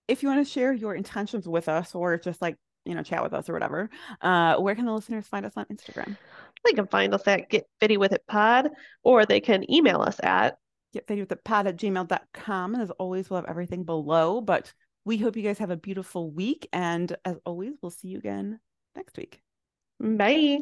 if 0.08 0.24
you 0.24 0.30
want 0.30 0.46
to 0.46 0.52
share 0.52 0.74
your 0.74 0.96
intentions 0.96 1.48
with 1.48 1.70
us 1.70 1.94
or 1.94 2.18
just 2.18 2.42
like, 2.42 2.56
you 2.86 2.96
know, 2.96 3.04
chat 3.04 3.22
with 3.22 3.34
us 3.34 3.50
or 3.50 3.54
whatever, 3.54 3.90
uh, 4.22 4.58
where 4.58 4.76
can 4.76 4.86
the 4.86 4.94
listeners 4.94 5.28
find 5.28 5.46
us 5.46 5.54
on 5.56 5.66
Instagram? 5.66 6.18
They 6.66 6.74
can 6.74 6.88
find 6.88 7.14
us 7.14 7.28
at 7.28 7.50
Get 7.50 7.68
Fitty 7.80 7.98
With 7.98 8.12
It 8.14 8.24
Pod, 8.28 8.70
or 9.04 9.26
they 9.26 9.40
can 9.40 9.70
email 9.72 10.02
us 10.02 10.20
at 10.24 10.58
get 10.94 11.08
fitty 11.08 11.22
with 11.22 11.32
it 11.32 11.44
pod 11.44 11.68
at 11.68 11.78
gmail.com. 11.78 12.74
And 12.74 12.84
as 12.84 12.92
always, 12.92 13.30
we'll 13.30 13.42
have 13.42 13.50
everything 13.50 13.84
below. 13.84 14.42
But 14.42 14.74
we 15.06 15.18
hope 15.18 15.38
you 15.38 15.44
guys 15.44 15.60
have 15.60 15.70
a 15.72 15.78
beautiful 15.78 16.32
week. 16.32 16.68
And 16.74 17.16
as 17.26 17.38
always, 17.46 17.74
we'll 17.82 17.92
see 17.92 18.10
you 18.10 18.18
again 18.18 18.60
next 18.96 19.18
week. 19.18 19.42
Bye. 20.00 20.60